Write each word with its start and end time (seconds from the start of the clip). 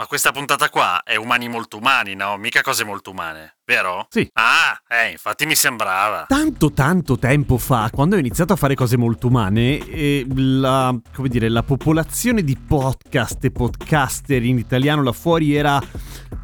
ma 0.00 0.06
questa 0.06 0.32
puntata 0.32 0.70
qua 0.70 1.02
è 1.02 1.16
umani 1.16 1.46
molto 1.50 1.76
umani, 1.76 2.14
no? 2.14 2.38
Mica 2.38 2.62
cose 2.62 2.84
molto 2.84 3.10
umane, 3.10 3.58
vero? 3.66 4.06
Sì. 4.08 4.26
Ah, 4.32 4.80
eh, 4.88 5.10
infatti 5.10 5.44
mi 5.44 5.54
sembrava. 5.54 6.24
Tanto 6.26 6.72
tanto 6.72 7.18
tempo 7.18 7.58
fa, 7.58 7.90
quando 7.92 8.16
ho 8.16 8.18
iniziato 8.18 8.54
a 8.54 8.56
fare 8.56 8.74
cose 8.74 8.96
molto 8.96 9.26
umane, 9.26 9.76
eh, 9.76 10.26
la, 10.34 10.98
come 11.14 11.28
dire, 11.28 11.50
la 11.50 11.62
popolazione 11.62 12.42
di 12.42 12.56
podcast 12.56 13.44
e 13.44 13.50
podcaster 13.50 14.42
in 14.42 14.56
italiano 14.56 15.02
là 15.02 15.12
fuori 15.12 15.54
era 15.54 15.78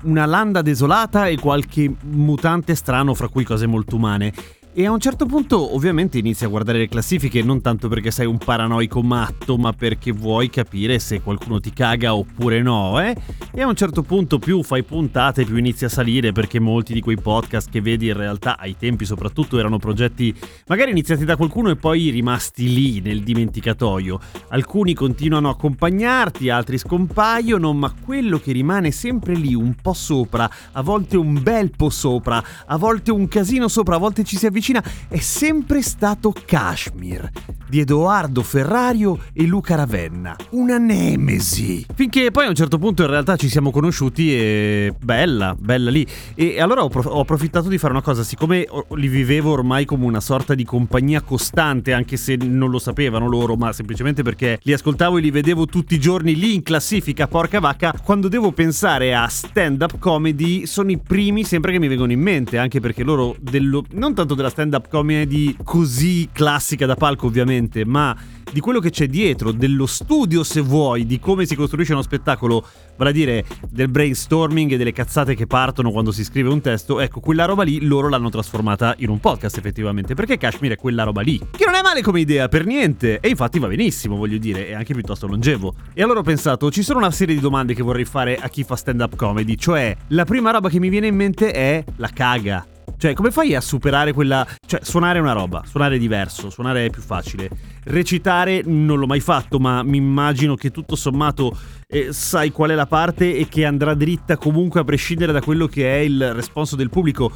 una 0.02 0.26
landa 0.26 0.60
desolata 0.60 1.26
e 1.26 1.38
qualche 1.38 1.90
mutante 2.02 2.74
strano 2.74 3.14
fra 3.14 3.28
cui 3.28 3.44
cose 3.44 3.64
molto 3.64 3.96
umane. 3.96 4.34
E 4.78 4.84
a 4.84 4.90
un 4.90 5.00
certo 5.00 5.24
punto 5.24 5.74
ovviamente 5.74 6.18
inizi 6.18 6.44
a 6.44 6.48
guardare 6.48 6.76
le 6.76 6.86
classifiche 6.86 7.42
non 7.42 7.62
tanto 7.62 7.88
perché 7.88 8.10
sei 8.10 8.26
un 8.26 8.36
paranoico 8.36 9.00
matto, 9.00 9.56
ma 9.56 9.72
perché 9.72 10.12
vuoi 10.12 10.50
capire 10.50 10.98
se 10.98 11.22
qualcuno 11.22 11.60
ti 11.60 11.72
caga 11.72 12.14
oppure 12.14 12.60
no, 12.60 13.00
eh? 13.00 13.16
E 13.54 13.62
a 13.62 13.66
un 13.66 13.74
certo 13.74 14.02
punto 14.02 14.38
più 14.38 14.62
fai 14.62 14.82
puntate, 14.82 15.46
più 15.46 15.56
inizi 15.56 15.86
a 15.86 15.88
salire 15.88 16.32
perché 16.32 16.60
molti 16.60 16.92
di 16.92 17.00
quei 17.00 17.16
podcast 17.16 17.70
che 17.70 17.80
vedi 17.80 18.08
in 18.08 18.18
realtà 18.18 18.58
ai 18.58 18.76
tempi 18.76 19.06
soprattutto 19.06 19.58
erano 19.58 19.78
progetti 19.78 20.34
magari 20.66 20.90
iniziati 20.90 21.24
da 21.24 21.36
qualcuno 21.36 21.70
e 21.70 21.76
poi 21.76 22.10
rimasti 22.10 22.70
lì 22.70 23.00
nel 23.00 23.22
dimenticatoio. 23.22 24.20
Alcuni 24.48 24.92
continuano 24.92 25.48
a 25.48 25.52
accompagnarti, 25.52 26.50
altri 26.50 26.76
scompaiono, 26.76 27.72
ma 27.72 27.94
quello 28.04 28.38
che 28.38 28.52
rimane 28.52 28.90
sempre 28.90 29.36
lì 29.36 29.54
un 29.54 29.74
po' 29.80 29.94
sopra, 29.94 30.50
a 30.72 30.82
volte 30.82 31.16
un 31.16 31.42
bel 31.42 31.70
po' 31.74 31.88
sopra, 31.88 32.44
a 32.66 32.76
volte 32.76 33.10
un 33.10 33.26
casino 33.26 33.68
sopra, 33.68 33.94
a 33.96 33.98
volte 33.98 34.22
ci 34.22 34.36
si 34.36 34.44
avvicina 34.44 34.64
è 35.08 35.18
sempre 35.18 35.82
stato 35.82 36.32
Kashmir 36.44 37.30
di 37.68 37.80
Edoardo 37.80 38.42
Ferrario 38.42 39.18
e 39.32 39.44
Luca 39.44 39.74
Ravenna. 39.74 40.36
Una 40.50 40.78
nemesi. 40.78 41.84
Finché 41.94 42.30
poi 42.30 42.46
a 42.46 42.48
un 42.48 42.54
certo 42.54 42.78
punto 42.78 43.02
in 43.02 43.10
realtà 43.10 43.36
ci 43.36 43.48
siamo 43.48 43.70
conosciuti 43.70 44.34
e 44.34 44.94
bella, 44.98 45.54
bella 45.58 45.90
lì. 45.90 46.06
E 46.34 46.60
allora 46.60 46.84
ho, 46.84 46.88
prof- 46.88 47.06
ho 47.06 47.20
approfittato 47.20 47.68
di 47.68 47.78
fare 47.78 47.92
una 47.92 48.02
cosa, 48.02 48.22
siccome 48.22 48.66
li 48.94 49.08
vivevo 49.08 49.50
ormai 49.50 49.84
come 49.84 50.04
una 50.04 50.20
sorta 50.20 50.54
di 50.54 50.64
compagnia 50.64 51.20
costante, 51.20 51.92
anche 51.92 52.16
se 52.16 52.36
non 52.36 52.70
lo 52.70 52.78
sapevano 52.78 53.28
loro, 53.28 53.56
ma 53.56 53.72
semplicemente 53.72 54.22
perché 54.22 54.58
li 54.62 54.72
ascoltavo 54.72 55.18
e 55.18 55.20
li 55.20 55.30
vedevo 55.30 55.66
tutti 55.66 55.94
i 55.94 56.00
giorni 56.00 56.36
lì 56.36 56.54
in 56.54 56.62
classifica, 56.62 57.26
porca 57.26 57.60
vacca, 57.60 57.94
quando 58.02 58.28
devo 58.28 58.52
pensare 58.52 59.14
a 59.14 59.26
stand-up 59.28 59.98
comedy 59.98 60.66
sono 60.66 60.90
i 60.90 60.98
primi 60.98 61.44
sempre 61.44 61.72
che 61.72 61.78
mi 61.78 61.88
vengono 61.88 62.12
in 62.12 62.20
mente, 62.20 62.58
anche 62.58 62.80
perché 62.80 63.02
loro 63.02 63.34
dello, 63.40 63.84
non 63.92 64.14
tanto 64.14 64.34
della 64.34 64.50
stand-up 64.56 64.88
comedy 64.88 65.54
così 65.62 66.30
classica 66.32 66.86
da 66.86 66.94
palco 66.94 67.26
ovviamente, 67.26 67.84
ma 67.84 68.16
di 68.50 68.58
quello 68.60 68.80
che 68.80 68.88
c'è 68.88 69.06
dietro, 69.06 69.52
dello 69.52 69.84
studio 69.84 70.42
se 70.44 70.62
vuoi, 70.62 71.04
di 71.04 71.18
come 71.18 71.44
si 71.44 71.54
costruisce 71.54 71.92
uno 71.92 72.00
spettacolo, 72.00 72.66
vale 72.96 73.10
a 73.10 73.12
dire 73.12 73.44
del 73.68 73.88
brainstorming 73.88 74.72
e 74.72 74.76
delle 74.76 74.92
cazzate 74.92 75.34
che 75.34 75.46
partono 75.46 75.90
quando 75.90 76.12
si 76.12 76.24
scrive 76.24 76.48
un 76.48 76.60
testo, 76.60 77.00
ecco, 77.00 77.20
quella 77.20 77.44
roba 77.44 77.62
lì 77.62 77.84
loro 77.84 78.08
l'hanno 78.08 78.30
trasformata 78.30 78.94
in 78.98 79.08
un 79.08 79.20
podcast 79.20 79.56
effettivamente, 79.58 80.14
perché 80.14 80.38
Kashmir 80.38 80.72
è 80.72 80.76
quella 80.76 81.04
roba 81.04 81.20
lì, 81.20 81.38
che 81.38 81.64
non 81.64 81.74
è 81.74 81.82
male 81.82 82.02
come 82.02 82.20
idea 82.20 82.48
per 82.48 82.66
niente, 82.66 83.20
e 83.20 83.28
infatti 83.28 83.58
va 83.58 83.68
benissimo, 83.68 84.16
voglio 84.16 84.38
dire, 84.38 84.68
è 84.68 84.74
anche 84.74 84.94
piuttosto 84.94 85.26
longevo. 85.26 85.74
E 85.94 86.02
allora 86.02 86.20
ho 86.20 86.24
pensato, 86.24 86.70
ci 86.70 86.82
sono 86.82 86.98
una 86.98 87.10
serie 87.10 87.34
di 87.34 87.40
domande 87.40 87.74
che 87.74 87.82
vorrei 87.82 88.04
fare 88.04 88.36
a 88.36 88.48
chi 88.48 88.64
fa 88.64 88.76
stand-up 88.76 89.16
comedy, 89.16 89.56
cioè 89.56 89.96
la 90.08 90.24
prima 90.24 90.50
roba 90.50 90.68
che 90.68 90.78
mi 90.78 90.88
viene 90.88 91.06
in 91.08 91.16
mente 91.16 91.52
è 91.52 91.84
la 91.96 92.10
caga. 92.12 92.66
Cioè, 92.98 93.12
come 93.12 93.30
fai 93.30 93.54
a 93.54 93.60
superare 93.60 94.12
quella. 94.12 94.46
Cioè, 94.66 94.80
suonare 94.82 95.18
è 95.18 95.20
una 95.20 95.32
roba, 95.32 95.62
suonare 95.66 95.96
è 95.96 95.98
diverso, 95.98 96.48
suonare 96.48 96.86
è 96.86 96.90
più 96.90 97.02
facile. 97.02 97.50
Recitare 97.84 98.62
non 98.64 98.98
l'ho 98.98 99.06
mai 99.06 99.20
fatto, 99.20 99.58
ma 99.58 99.82
mi 99.82 99.98
immagino 99.98 100.54
che 100.54 100.70
tutto 100.70 100.96
sommato 100.96 101.54
eh, 101.88 102.12
sai 102.12 102.50
qual 102.50 102.70
è 102.70 102.74
la 102.74 102.86
parte 102.86 103.36
e 103.36 103.46
che 103.48 103.64
andrà 103.64 103.94
dritta 103.94 104.36
comunque 104.36 104.80
a 104.80 104.84
prescindere 104.84 105.32
da 105.32 105.40
quello 105.40 105.66
che 105.66 105.88
è 105.88 105.98
il 105.98 106.34
responso 106.34 106.76
del 106.76 106.90
pubblico. 106.90 107.32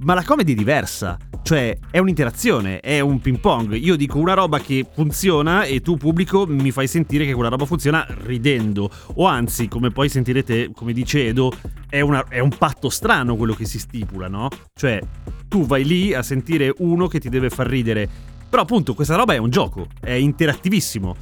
Ma 0.00 0.14
la 0.14 0.24
comedy 0.24 0.52
è 0.52 0.56
diversa. 0.56 1.16
Cioè, 1.44 1.76
è 1.90 1.98
un'interazione, 1.98 2.80
è 2.80 3.00
un 3.00 3.20
ping 3.20 3.38
pong. 3.38 3.74
Io 3.74 3.94
dico 3.94 4.18
una 4.18 4.34
roba 4.34 4.58
che 4.58 4.84
funziona 4.92 5.64
e 5.64 5.80
tu, 5.80 5.96
pubblico, 5.96 6.46
mi 6.46 6.72
fai 6.72 6.88
sentire 6.88 7.24
che 7.24 7.34
quella 7.34 7.48
roba 7.48 7.66
funziona 7.66 8.04
ridendo. 8.24 8.90
O 9.14 9.26
anzi, 9.26 9.68
come 9.68 9.90
poi 9.90 10.08
sentirete, 10.08 10.70
come 10.74 10.92
dice 10.92 11.26
Edo, 11.26 11.52
è, 11.88 12.00
una, 12.00 12.26
è 12.28 12.40
un 12.40 12.50
patto 12.56 12.88
strano 12.88 13.36
quello 13.36 13.54
che 13.54 13.64
si 13.64 13.78
stipula, 13.78 14.28
no? 14.28 14.48
Cioè, 14.74 15.00
tu 15.48 15.66
vai 15.66 15.84
lì 15.84 16.14
a 16.14 16.22
sentire 16.22 16.72
uno 16.78 17.06
che 17.06 17.20
ti 17.20 17.28
deve 17.28 17.50
far 17.50 17.68
ridere. 17.68 18.08
Però 18.48 18.62
appunto, 18.62 18.94
questa 18.94 19.16
roba 19.16 19.34
è 19.34 19.38
un 19.38 19.50
gioco, 19.50 19.86
è 20.00 20.12
interattivissimo. 20.12 21.16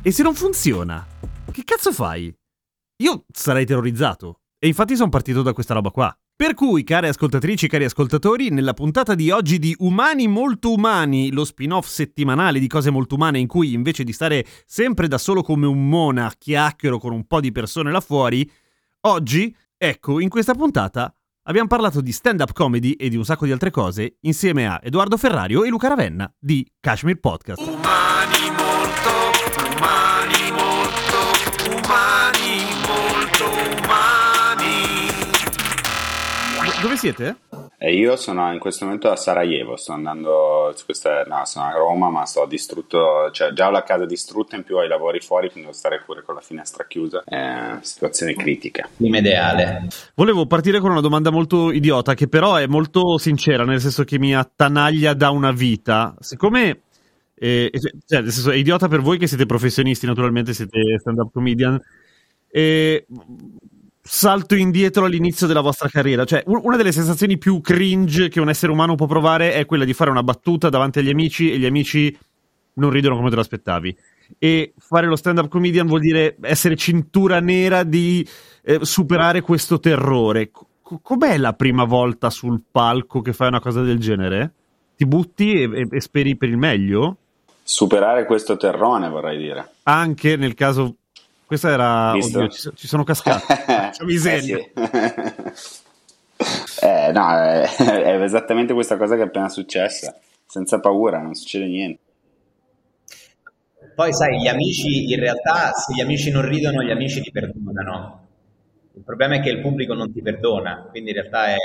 E 0.00 0.10
se 0.10 0.22
non 0.22 0.34
funziona, 0.34 1.06
che 1.52 1.62
cazzo 1.64 1.92
fai? 1.92 2.34
Io 3.02 3.24
sarei 3.32 3.64
terrorizzato. 3.64 4.40
E 4.58 4.68
infatti 4.68 4.96
sono 4.96 5.08
partito 5.08 5.42
da 5.42 5.52
questa 5.52 5.74
roba 5.74 5.90
qua. 5.90 6.16
Per 6.34 6.54
cui, 6.54 6.82
care 6.82 7.08
ascoltatrici, 7.08 7.68
cari 7.68 7.84
ascoltatori, 7.84 8.50
nella 8.50 8.74
puntata 8.74 9.14
di 9.14 9.30
oggi 9.30 9.58
di 9.58 9.74
Umani 9.78 10.26
molto 10.28 10.72
umani, 10.72 11.30
lo 11.30 11.44
spin-off 11.44 11.86
settimanale 11.86 12.58
di 12.58 12.66
cose 12.68 12.90
molto 12.90 13.16
umane 13.16 13.38
in 13.38 13.46
cui 13.46 13.74
invece 13.74 14.02
di 14.02 14.12
stare 14.12 14.46
sempre 14.66 15.08
da 15.08 15.18
solo 15.18 15.42
come 15.42 15.66
un 15.66 15.88
mona 15.88 16.32
chiacchiero 16.36 16.98
con 16.98 17.12
un 17.12 17.26
po' 17.26 17.40
di 17.40 17.52
persone 17.52 17.92
là 17.92 18.00
fuori, 18.00 18.48
oggi, 19.02 19.54
ecco, 19.76 20.20
in 20.20 20.28
questa 20.28 20.54
puntata 20.54 21.14
abbiamo 21.44 21.68
parlato 21.68 22.00
di 22.00 22.12
stand-up 22.12 22.52
comedy 22.52 22.92
e 22.92 23.08
di 23.08 23.16
un 23.16 23.24
sacco 23.24 23.44
di 23.44 23.52
altre 23.52 23.70
cose 23.70 24.16
insieme 24.20 24.66
a 24.66 24.80
Edoardo 24.82 25.16
Ferrario 25.16 25.64
e 25.64 25.68
Luca 25.68 25.88
Ravenna 25.88 26.32
di 26.38 26.68
Kashmir 26.80 27.18
Podcast. 27.18 27.60
Umani 27.60 28.11
siete? 37.02 37.36
E 37.78 37.94
io 37.96 38.14
sono 38.14 38.52
in 38.52 38.60
questo 38.60 38.84
momento 38.84 39.10
a 39.10 39.16
Sarajevo, 39.16 39.76
sto 39.76 39.92
andando, 39.92 40.72
questa, 40.84 41.24
no, 41.24 41.44
sono 41.44 41.64
a 41.64 41.72
Roma, 41.72 42.10
ma 42.10 42.24
sto 42.24 42.46
distrutto, 42.46 43.28
cioè 43.32 43.52
già 43.52 43.66
ho 43.66 43.70
la 43.70 43.82
casa 43.82 44.06
distrutta, 44.06 44.54
in 44.54 44.62
più 44.62 44.76
ho 44.76 44.84
i 44.84 44.88
lavori 44.88 45.18
fuori, 45.18 45.48
quindi 45.48 45.68
devo 45.68 45.76
stare 45.76 46.00
pure 46.06 46.22
con 46.22 46.36
la 46.36 46.40
finestra 46.40 46.86
chiusa. 46.86 47.24
È 47.24 47.78
situazione 47.80 48.34
critica. 48.34 48.88
Clima 48.96 49.18
ideale. 49.18 49.88
Volevo 50.14 50.46
partire 50.46 50.78
con 50.78 50.92
una 50.92 51.00
domanda 51.00 51.30
molto 51.30 51.72
idiota, 51.72 52.14
che 52.14 52.28
però 52.28 52.54
è 52.54 52.66
molto 52.66 53.18
sincera, 53.18 53.64
nel 53.64 53.80
senso 53.80 54.04
che 54.04 54.18
mi 54.18 54.34
attanaglia 54.34 55.12
da 55.14 55.30
una 55.30 55.50
vita. 55.50 56.14
Siccome, 56.20 56.82
eh, 57.34 57.70
cioè, 58.06 58.20
nel 58.20 58.30
senso, 58.30 58.52
è 58.52 58.56
idiota 58.56 58.86
per 58.86 59.00
voi 59.00 59.18
che 59.18 59.26
siete 59.26 59.46
professionisti, 59.46 60.06
naturalmente 60.06 60.54
siete 60.54 60.98
stand-up 61.00 61.32
comedian, 61.32 61.80
e 62.48 63.06
salto 64.02 64.56
indietro 64.56 65.04
all'inizio 65.04 65.46
della 65.46 65.60
vostra 65.60 65.88
carriera. 65.88 66.24
Cioè, 66.24 66.42
una 66.46 66.76
delle 66.76 66.92
sensazioni 66.92 67.38
più 67.38 67.60
cringe 67.60 68.28
che 68.28 68.40
un 68.40 68.48
essere 68.48 68.72
umano 68.72 68.96
può 68.96 69.06
provare 69.06 69.54
è 69.54 69.64
quella 69.64 69.84
di 69.84 69.94
fare 69.94 70.10
una 70.10 70.22
battuta 70.22 70.68
davanti 70.68 70.98
agli 70.98 71.10
amici 71.10 71.52
e 71.52 71.58
gli 71.58 71.66
amici 71.66 72.16
non 72.74 72.90
ridono 72.90 73.16
come 73.16 73.28
te 73.28 73.36
lo 73.36 73.40
aspettavi. 73.40 73.96
E 74.38 74.72
fare 74.78 75.06
lo 75.06 75.16
stand-up 75.16 75.48
comedian 75.48 75.86
vuol 75.86 76.00
dire 76.00 76.36
essere 76.40 76.74
cintura 76.76 77.38
nera 77.40 77.84
di 77.84 78.26
eh, 78.62 78.78
superare 78.82 79.40
questo 79.40 79.78
terrore. 79.78 80.50
C- 80.50 81.00
com'è 81.00 81.36
la 81.38 81.52
prima 81.52 81.84
volta 81.84 82.30
sul 82.30 82.60
palco 82.70 83.20
che 83.20 83.32
fai 83.32 83.48
una 83.48 83.60
cosa 83.60 83.82
del 83.82 83.98
genere? 83.98 84.52
Ti 84.96 85.06
butti 85.06 85.52
e, 85.52 85.70
e, 85.80 85.88
e 85.90 86.00
speri 86.00 86.36
per 86.36 86.48
il 86.48 86.56
meglio? 86.56 87.16
Superare 87.62 88.24
questo 88.24 88.56
terrone, 88.56 89.08
vorrei 89.08 89.36
dire. 89.36 89.70
Anche 89.84 90.36
nel 90.36 90.54
caso 90.54 90.96
questa 91.52 91.70
era. 91.70 92.12
Oddio, 92.12 92.48
ci, 92.48 92.70
ci, 92.74 92.86
sono 92.86 93.04
cascato. 93.04 93.44
C'è 93.92 94.04
miseria. 94.04 94.56
Eh, 94.56 94.72
sì. 95.52 95.80
eh, 96.86 97.12
no, 97.12 97.28
è, 97.30 97.68
è, 97.76 98.22
esattamente 98.22 98.72
questa 98.72 98.96
cosa 98.96 99.16
che 99.16 99.22
è 99.22 99.26
appena 99.26 99.50
successa. 99.50 100.18
Senza 100.46 100.80
paura, 100.80 101.20
non 101.20 101.34
succede 101.34 101.66
niente. 101.66 102.00
Poi, 103.94 104.14
sai, 104.14 104.40
gli 104.40 104.48
amici, 104.48 105.12
in 105.12 105.20
realtà, 105.20 105.72
se 105.72 105.92
gli 105.92 106.00
amici 106.00 106.30
non 106.30 106.48
ridono, 106.48 106.82
gli 106.82 106.90
amici 106.90 107.20
ti 107.20 107.30
perdonano. 107.30 108.26
Il 108.94 109.02
problema 109.02 109.34
è 109.34 109.40
che 109.40 109.50
il 109.50 109.60
pubblico 109.60 109.92
non 109.92 110.10
ti 110.10 110.22
perdona, 110.22 110.86
quindi 110.90 111.10
in 111.10 111.16
realtà 111.16 111.48
è 111.48 111.56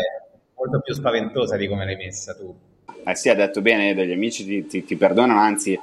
molto 0.56 0.82
più 0.82 0.94
spaventosa 0.94 1.56
di 1.56 1.68
come 1.68 1.86
l'hai 1.86 1.96
messa 1.96 2.36
tu. 2.36 2.54
Eh 3.06 3.16
sì, 3.16 3.30
ha 3.30 3.36
detto 3.36 3.62
bene, 3.62 3.94
gli 4.06 4.12
amici 4.12 4.44
ti, 4.46 4.66
ti, 4.66 4.84
ti 4.84 4.96
perdonano, 4.98 5.40
anzi 5.40 5.80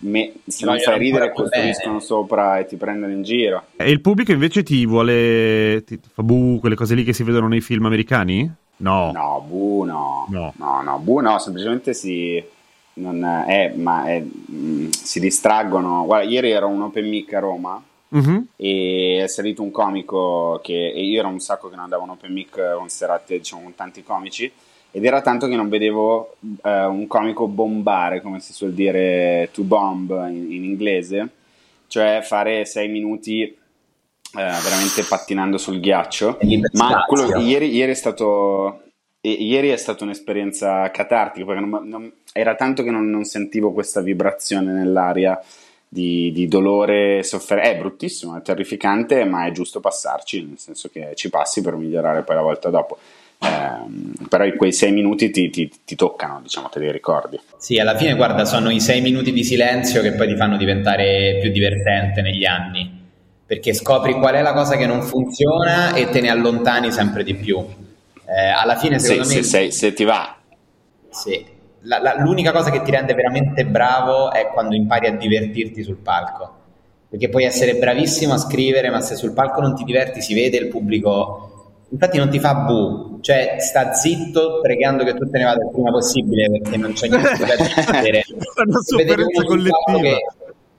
me, 0.00 0.32
se 0.46 0.64
non 0.64 0.78
fai 0.78 0.98
ridere 0.98 1.32
costruiscono 1.32 2.00
sopra 2.00 2.58
e 2.58 2.66
ti 2.66 2.76
prendono 2.76 3.12
in 3.12 3.22
giro. 3.22 3.62
E 3.76 3.90
il 3.90 4.00
pubblico 4.00 4.32
invece 4.32 4.62
ti 4.62 4.84
vuole, 4.86 5.82
ti 5.84 5.98
fa 6.12 6.22
bu, 6.22 6.58
quelle 6.60 6.74
cose 6.74 6.94
lì 6.94 7.04
che 7.04 7.12
si 7.12 7.22
vedono 7.22 7.48
nei 7.48 7.60
film 7.60 7.86
americani? 7.86 8.50
No. 8.76 9.12
No, 9.12 9.44
Bu 9.46 9.84
no. 9.84 10.26
No. 10.30 10.52
No, 10.56 10.82
no, 10.82 10.98
Bu 10.98 11.20
no, 11.20 11.38
semplicemente 11.38 11.94
si, 11.94 12.42
non 12.94 13.24
è, 13.24 13.72
ma 13.76 14.06
è, 14.06 14.20
mh, 14.20 14.88
si 14.90 15.20
distraggono. 15.20 16.04
Guarda, 16.04 16.28
ieri 16.28 16.50
ero 16.50 16.68
un 16.68 16.82
open 16.82 17.08
mic 17.08 17.32
a 17.34 17.38
Roma 17.40 17.82
Mhm. 18.06 18.46
e 18.56 19.22
è 19.24 19.26
salito 19.26 19.62
un 19.62 19.72
comico 19.72 20.60
che 20.62 20.92
e 20.92 21.02
io 21.04 21.18
ero 21.18 21.26
un 21.28 21.40
sacco 21.40 21.68
che 21.68 21.74
non 21.74 21.84
andavo 21.84 22.02
a 22.02 22.04
un 22.04 22.10
open 22.12 22.32
mic 22.32 22.74
con 22.76 22.88
serate 22.88 23.38
diciamo 23.38 23.62
con 23.62 23.74
tanti 23.74 24.04
comici 24.04 24.48
ed 24.96 25.04
era 25.04 25.20
tanto 25.20 25.48
che 25.48 25.56
non 25.56 25.68
vedevo 25.68 26.36
eh, 26.62 26.84
un 26.86 27.06
comico 27.08 27.48
bombare 27.48 28.22
come 28.22 28.38
si 28.38 28.52
suol 28.52 28.72
dire 28.72 29.48
to 29.52 29.62
bomb 29.62 30.10
in, 30.30 30.52
in 30.52 30.62
inglese 30.64 31.28
cioè 31.88 32.20
fare 32.22 32.64
sei 32.64 32.88
minuti 32.88 33.42
eh, 33.42 33.56
veramente 34.32 35.02
pattinando 35.08 35.58
sul 35.58 35.80
ghiaccio 35.80 36.38
ma 36.72 37.04
quello, 37.06 37.26
ieri, 37.40 37.74
ieri 37.74 37.90
è 37.90 37.94
stato 37.94 38.82
e- 39.20 39.30
ieri 39.30 39.70
è 39.70 39.76
stata 39.76 40.04
un'esperienza 40.04 40.90
catartica 40.90 41.44
perché 41.46 41.64
non- 41.64 41.88
non- 41.88 42.12
era 42.32 42.54
tanto 42.54 42.82
che 42.82 42.90
non, 42.90 43.08
non 43.10 43.24
sentivo 43.24 43.72
questa 43.72 44.00
vibrazione 44.00 44.72
nell'aria 44.72 45.40
di, 45.88 46.32
di 46.32 46.48
dolore, 46.48 47.22
sofferenza. 47.22 47.70
È 47.70 47.78
bruttissimo, 47.78 48.36
è 48.36 48.42
terrificante, 48.42 49.24
ma 49.24 49.46
è 49.46 49.52
giusto 49.52 49.78
passarci, 49.78 50.44
nel 50.44 50.58
senso 50.58 50.88
che 50.88 51.12
ci 51.14 51.30
passi 51.30 51.62
per 51.62 51.76
migliorare 51.76 52.22
poi 52.24 52.34
la 52.34 52.42
volta 52.42 52.68
dopo. 52.68 52.98
Ehm, 53.40 54.12
però 54.28 54.44
quei 54.56 54.72
sei 54.72 54.92
minuti 54.92 55.30
ti, 55.30 55.50
ti- 55.50 55.70
ti 55.84 55.96
toccano, 55.96 56.40
diciamo, 56.42 56.68
te 56.68 56.80
li 56.80 56.90
ricordi. 56.90 57.38
Sì, 57.58 57.78
alla 57.78 57.96
fine, 57.96 58.14
guarda, 58.14 58.44
sono 58.44 58.70
i 58.70 58.80
sei 58.80 59.00
minuti 59.00 59.32
di 59.32 59.44
silenzio 59.44 60.02
che 60.02 60.12
poi 60.12 60.28
ti 60.28 60.36
fanno 60.36 60.56
diventare 60.56 61.38
più 61.40 61.50
divertente 61.50 62.20
negli 62.22 62.44
anni, 62.44 62.90
perché 63.46 63.74
scopri 63.74 64.14
qual 64.14 64.34
è 64.34 64.42
la 64.42 64.52
cosa 64.52 64.76
che 64.76 64.86
non 64.86 65.02
funziona 65.02 65.94
e 65.94 66.08
te 66.10 66.20
ne 66.20 66.30
allontani 66.30 66.90
sempre 66.90 67.22
di 67.24 67.34
più. 67.34 67.58
Eh, 68.26 68.48
alla 68.48 68.76
fine, 68.76 68.98
Se, 68.98 69.06
secondo 69.08 69.28
se 69.28 69.36
me, 69.36 69.42
sei- 69.42 69.70
se 69.72 69.92
ti 69.92 70.04
va, 70.04 70.36
sì. 71.10 71.52
La- 71.86 72.00
la- 72.00 72.16
l'unica 72.18 72.50
cosa 72.52 72.70
che 72.70 72.80
ti 72.82 72.90
rende 72.90 73.14
veramente 73.14 73.66
bravo 73.66 74.32
è 74.32 74.48
quando 74.52 74.74
impari 74.74 75.06
a 75.06 75.16
divertirti 75.16 75.82
sul 75.82 75.96
palco. 75.96 76.62
Perché 77.10 77.28
puoi 77.28 77.44
essere 77.44 77.76
bravissimo 77.76 78.32
a 78.32 78.38
scrivere, 78.38 78.90
ma 78.90 79.00
se 79.00 79.14
sul 79.14 79.32
palco 79.34 79.60
non 79.60 79.74
ti 79.76 79.84
diverti, 79.84 80.20
si 80.22 80.34
vede 80.34 80.56
il 80.56 80.68
pubblico. 80.68 81.53
Infatti, 81.94 82.18
non 82.18 82.28
ti 82.28 82.40
fa 82.40 82.54
bu, 82.54 83.18
cioè 83.20 83.56
sta 83.60 83.92
zitto 83.92 84.60
pregando 84.60 85.04
che 85.04 85.14
tu 85.14 85.30
te 85.30 85.38
ne 85.38 85.44
vada 85.44 85.62
il 85.62 85.70
prima 85.70 85.92
possibile 85.92 86.50
perché 86.50 86.76
non 86.76 86.92
c'è 86.92 87.06
niente 87.06 87.44
da 87.44 88.00
dire. 88.00 88.24
Una 88.66 88.80
Vedere 88.96 89.22
sofferenza 89.22 89.42
collettiva. 89.44 90.00
Che, 90.00 90.18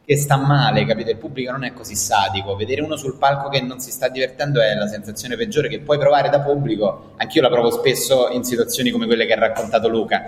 che 0.04 0.18
sta 0.18 0.36
male, 0.36 0.86
capito? 0.86 1.12
Il 1.12 1.18
pubblico 1.18 1.52
non 1.52 1.64
è 1.64 1.72
così 1.72 1.96
sadico. 1.96 2.58
Vedere 2.58 2.82
uno 2.82 2.98
sul 2.98 3.16
palco 3.18 3.48
che 3.48 3.62
non 3.62 3.80
si 3.80 3.92
sta 3.92 4.10
divertendo 4.10 4.62
è 4.62 4.76
la 4.76 4.88
sensazione 4.88 5.38
peggiore 5.38 5.70
che 5.70 5.80
puoi 5.80 5.98
provare 5.98 6.28
da 6.28 6.42
pubblico. 6.42 7.14
Anch'io 7.16 7.42
la 7.42 7.50
provo 7.50 7.72
spesso 7.72 8.28
in 8.32 8.44
situazioni 8.44 8.90
come 8.90 9.06
quelle 9.06 9.26
che 9.26 9.34
ha 9.34 9.40
raccontato 9.40 9.88
Luca. 9.88 10.24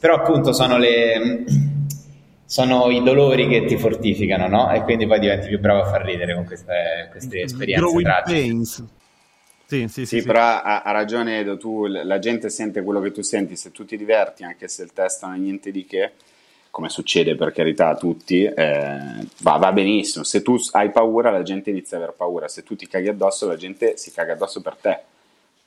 Però 0.00 0.16
appunto 0.16 0.52
sono 0.52 0.76
le 0.76 1.44
sono 2.48 2.90
i 2.90 3.02
dolori 3.02 3.48
che 3.48 3.64
ti 3.64 3.76
fortificano, 3.76 4.48
no? 4.48 4.72
E 4.72 4.82
quindi 4.82 5.06
poi 5.06 5.20
diventi 5.20 5.46
più 5.48 5.60
bravo 5.60 5.82
a 5.82 5.86
far 5.86 6.04
ridere 6.04 6.34
con 6.34 6.44
queste, 6.44 7.08
queste 7.10 7.42
esperienze 7.42 7.84
Growing 7.84 8.06
tragiche. 8.06 8.40
pains. 8.40 8.84
Sì, 9.66 9.80
sì, 9.88 9.88
sì. 9.88 10.06
Sì, 10.06 10.20
sì. 10.20 10.26
però 10.26 10.40
ha, 10.40 10.82
ha 10.82 10.90
ragione 10.92 11.40
Edo, 11.40 11.56
tu, 11.56 11.86
la 11.86 12.18
gente 12.18 12.48
sente 12.50 12.82
quello 12.82 13.00
che 13.00 13.10
tu 13.10 13.22
senti, 13.22 13.56
se 13.56 13.72
tu 13.72 13.84
ti 13.84 13.96
diverti, 13.96 14.44
anche 14.44 14.68
se 14.68 14.82
il 14.84 14.92
testo 14.92 15.26
non 15.26 15.34
è 15.34 15.38
niente 15.38 15.70
di 15.72 15.84
che, 15.84 16.12
come 16.70 16.88
succede 16.88 17.34
per 17.34 17.52
carità 17.52 17.88
a 17.88 17.96
tutti, 17.96 18.44
eh, 18.44 18.98
va, 19.40 19.56
va 19.56 19.72
benissimo. 19.72 20.24
Se 20.24 20.42
tu 20.42 20.56
hai 20.72 20.90
paura, 20.90 21.30
la 21.30 21.42
gente 21.42 21.70
inizia 21.70 21.96
ad 21.96 22.04
aver 22.04 22.14
paura, 22.16 22.48
se 22.48 22.62
tu 22.62 22.76
ti 22.76 22.86
caghi 22.86 23.08
addosso, 23.08 23.46
la 23.48 23.56
gente 23.56 23.96
si 23.96 24.12
caga 24.12 24.34
addosso 24.34 24.60
per 24.60 24.76
te. 24.80 24.98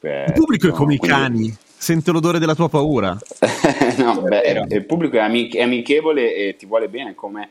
Eh, 0.02 0.26
Il 0.28 0.34
pubblico 0.34 0.68
è 0.68 0.70
no, 0.70 0.76
come 0.76 0.94
i 0.94 0.98
quindi- 0.98 1.18
cani, 1.18 1.58
sente 1.78 2.12
l'odore 2.12 2.40
della 2.40 2.56
tua 2.56 2.70
paura. 2.70 3.18
no, 3.98 4.22
beh, 4.22 4.66
il 4.70 4.86
pubblico 4.86 5.18
è, 5.18 5.30
è 5.30 5.62
amichevole 5.62 6.36
e 6.36 6.56
ti 6.56 6.66
vuole 6.66 6.88
bene 6.88 7.16
come, 7.16 7.50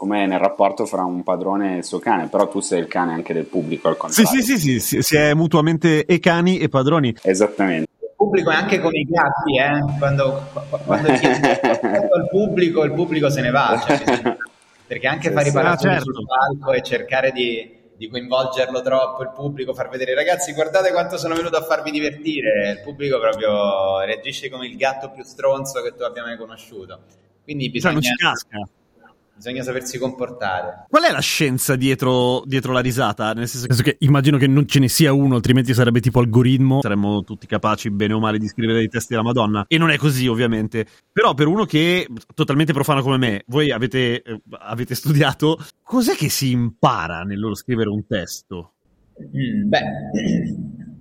come 0.00 0.24
nel 0.24 0.38
rapporto 0.38 0.86
fra 0.86 1.04
un 1.04 1.22
padrone 1.22 1.74
e 1.74 1.76
il 1.78 1.84
suo 1.84 1.98
cane, 1.98 2.28
però 2.28 2.48
tu 2.48 2.60
sei 2.60 2.80
il 2.80 2.86
cane 2.86 3.12
anche 3.12 3.34
del 3.34 3.44
pubblico 3.44 3.88
al 3.88 3.96
Sì, 4.08 4.22
contrario. 4.24 4.40
sì, 4.42 4.56
sì, 4.56 4.58
sì, 4.58 4.80
si, 4.80 5.02
si 5.02 5.16
è 5.16 5.34
mutuamente 5.34 6.06
e 6.06 6.18
cani 6.18 6.56
e 6.58 6.70
padroni. 6.70 7.14
Esattamente. 7.22 7.90
Il 8.00 8.08
pubblico 8.16 8.50
è 8.50 8.54
anche 8.54 8.80
come 8.80 8.96
i 8.98 9.04
gatti, 9.04 9.58
eh? 9.58 9.98
Quando, 9.98 10.42
quando 10.86 11.12
chiedi 11.20 11.46
al 11.46 12.28
pubblico, 12.30 12.82
il 12.84 12.94
pubblico 12.94 13.28
se 13.28 13.42
ne 13.42 13.50
va. 13.50 13.78
cioè 13.86 13.98
bisogna- 13.98 14.36
perché 14.86 15.06
anche 15.06 15.28
Sì, 15.28 15.34
fare 15.34 15.48
i 15.48 15.50
sì. 15.50 15.56
paratori 15.56 15.92
Ah, 15.92 15.96
certo. 15.98 16.12
sul 16.14 16.24
palco 16.24 16.72
e 16.72 16.82
cercare 16.82 17.30
di, 17.32 17.70
di 17.94 18.08
coinvolgerlo 18.08 18.80
troppo, 18.80 19.22
il 19.22 19.32
pubblico, 19.34 19.74
far 19.74 19.90
vedere 19.90 20.14
ragazzi 20.14 20.54
guardate 20.54 20.92
quanto 20.92 21.18
sono 21.18 21.34
venuto 21.34 21.58
a 21.58 21.62
farvi 21.62 21.90
divertire, 21.90 22.70
il 22.70 22.80
pubblico 22.82 23.20
proprio 23.20 24.00
reagisce 24.00 24.48
come 24.48 24.66
il 24.66 24.76
gatto 24.78 25.10
più 25.10 25.24
stronzo 25.24 25.82
che 25.82 25.94
tu 25.94 26.04
abbia 26.04 26.22
mai 26.22 26.38
conosciuto. 26.38 27.00
Quindi 27.44 27.70
Cioè, 27.78 27.92
non 27.92 28.00
bisogna, 28.00 28.14
ci 28.14 28.16
casca. 28.16 28.66
Bisogna 29.40 29.62
sapersi 29.62 29.98
comportare. 29.98 30.84
Qual 30.86 31.02
è 31.02 31.10
la 31.10 31.20
scienza 31.20 31.74
dietro, 31.74 32.42
dietro 32.44 32.74
la 32.74 32.80
risata? 32.80 33.32
Nel 33.32 33.48
senso, 33.48 33.66
nel 33.66 33.76
senso 33.76 33.90
che 33.90 33.96
immagino 34.04 34.36
che 34.36 34.46
non 34.46 34.66
ce 34.66 34.78
ne 34.80 34.88
sia 34.88 35.14
uno, 35.14 35.34
altrimenti 35.34 35.72
sarebbe 35.72 36.00
tipo 36.00 36.20
algoritmo. 36.20 36.82
Saremmo 36.82 37.22
tutti 37.22 37.46
capaci, 37.46 37.90
bene 37.90 38.12
o 38.12 38.20
male, 38.20 38.36
di 38.36 38.46
scrivere 38.46 38.78
dei 38.78 38.88
testi 38.88 39.14
della 39.14 39.24
Madonna. 39.24 39.64
E 39.66 39.78
non 39.78 39.88
è 39.90 39.96
così, 39.96 40.26
ovviamente. 40.26 40.86
Però 41.10 41.32
per 41.32 41.46
uno 41.46 41.64
che 41.64 42.02
è 42.06 42.12
totalmente 42.34 42.74
profano 42.74 43.00
come 43.00 43.16
me, 43.16 43.42
voi 43.46 43.70
avete, 43.70 44.20
eh, 44.20 44.40
avete 44.58 44.94
studiato, 44.94 45.58
cos'è 45.82 46.14
che 46.14 46.28
si 46.28 46.50
impara 46.50 47.22
nello 47.22 47.54
scrivere 47.54 47.88
un 47.88 48.06
testo? 48.06 48.74
Mm, 49.22 49.68
beh, 49.68 49.82